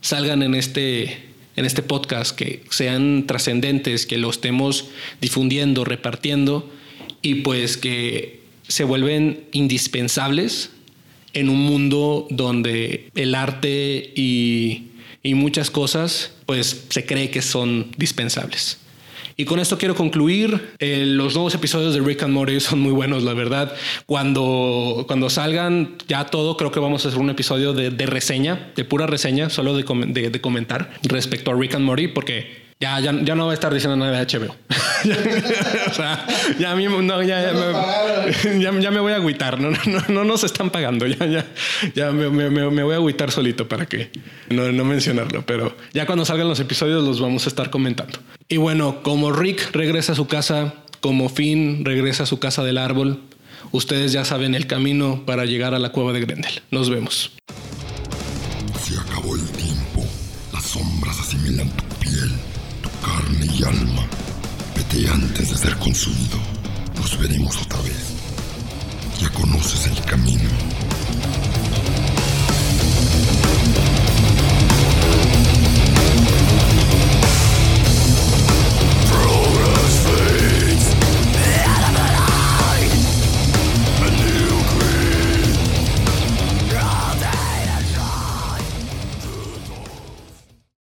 salgan 0.00 0.42
en 0.42 0.54
este, 0.54 1.28
en 1.56 1.64
este 1.64 1.82
podcast, 1.82 2.34
que 2.34 2.64
sean 2.70 3.26
trascendentes, 3.26 4.06
que 4.06 4.18
lo 4.18 4.30
estemos 4.30 4.86
difundiendo, 5.20 5.84
repartiendo 5.84 6.70
y 7.22 7.36
pues 7.36 7.76
que 7.76 8.40
se 8.66 8.84
vuelven 8.84 9.44
indispensables 9.52 10.70
en 11.32 11.48
un 11.48 11.60
mundo 11.60 12.26
donde 12.30 13.10
el 13.14 13.34
arte 13.34 14.12
y, 14.14 14.86
muchas 15.34 15.70
cosas 15.70 16.32
pues 16.46 16.86
se 16.88 17.04
cree 17.04 17.30
que 17.30 17.42
son 17.42 17.88
dispensables. 17.96 18.78
Y 19.36 19.44
con 19.46 19.58
esto 19.58 19.78
quiero 19.78 19.94
concluir. 19.94 20.74
Eh, 20.80 21.04
los 21.06 21.34
nuevos 21.34 21.54
episodios 21.54 21.94
de 21.94 22.00
Rick 22.00 22.22
and 22.24 22.34
Morty 22.34 22.60
son 22.60 22.80
muy 22.80 22.92
buenos, 22.92 23.22
la 23.22 23.32
verdad. 23.32 23.74
Cuando, 24.04 25.04
cuando 25.06 25.30
salgan 25.30 25.96
ya 26.08 26.26
todo, 26.26 26.56
creo 26.56 26.70
que 26.70 26.80
vamos 26.80 27.04
a 27.04 27.08
hacer 27.08 27.20
un 27.20 27.30
episodio 27.30 27.72
de, 27.72 27.90
reseña, 28.06 28.72
de 28.76 28.84
pura 28.84 29.06
reseña, 29.06 29.48
solo 29.48 29.74
de, 29.74 30.30
de, 30.30 30.40
comentar 30.40 30.92
respecto 31.02 31.50
a 31.52 31.54
Rick 31.54 31.74
and 31.74 31.84
Morty, 31.84 32.08
porque 32.08 32.69
ya, 32.80 32.98
ya, 32.98 33.12
ya 33.12 33.34
no 33.34 33.44
voy 33.44 33.50
a 33.50 33.54
estar 33.54 33.72
diciendo 33.74 33.94
nada 33.94 34.18
de 34.18 34.26
HBO. 34.26 34.56
o 35.90 35.94
sea, 35.94 36.26
ya, 36.58 36.72
a 36.72 36.76
mí, 36.76 36.86
no, 36.86 37.22
ya, 37.22 37.52
ya, 37.52 38.58
ya, 38.58 38.72
me 38.90 39.00
voy 39.00 39.12
a 39.12 39.16
agüitar. 39.16 39.60
No, 39.60 39.70
no, 39.70 40.00
no 40.08 40.24
nos 40.24 40.44
están 40.44 40.70
pagando. 40.70 41.06
Ya, 41.06 41.26
ya, 41.26 41.46
ya 41.94 42.10
me, 42.10 42.30
me, 42.30 42.48
me, 42.48 42.82
voy 42.82 42.94
a 42.94 42.96
agüitar 42.96 43.30
solito 43.30 43.68
para 43.68 43.84
que 43.84 44.10
no, 44.48 44.72
no 44.72 44.84
mencionarlo. 44.84 45.44
Pero 45.44 45.76
ya 45.92 46.06
cuando 46.06 46.24
salgan 46.24 46.48
los 46.48 46.58
episodios 46.58 47.04
los 47.04 47.20
vamos 47.20 47.44
a 47.44 47.50
estar 47.50 47.68
comentando. 47.68 48.18
Y 48.48 48.56
bueno, 48.56 49.02
como 49.02 49.30
Rick 49.30 49.72
regresa 49.72 50.12
a 50.12 50.14
su 50.14 50.26
casa, 50.26 50.72
como 51.00 51.28
Finn 51.28 51.84
regresa 51.84 52.22
a 52.22 52.26
su 52.26 52.38
casa 52.38 52.64
del 52.64 52.78
árbol, 52.78 53.20
ustedes 53.72 54.12
ya 54.12 54.24
saben 54.24 54.54
el 54.54 54.66
camino 54.66 55.24
para 55.26 55.44
llegar 55.44 55.74
a 55.74 55.78
la 55.78 55.90
cueva 55.90 56.14
de 56.14 56.20
Grendel. 56.20 56.62
Nos 56.70 56.88
vemos. 56.88 57.32
Ser 65.60 65.76
consumido. 65.76 66.38
Nos 66.96 67.18
veremos 67.18 67.54
otra 67.60 67.82
vez. 67.82 68.14
Ya 69.20 69.28
conoces 69.28 69.88
el 69.88 70.04
camino. 70.06 70.48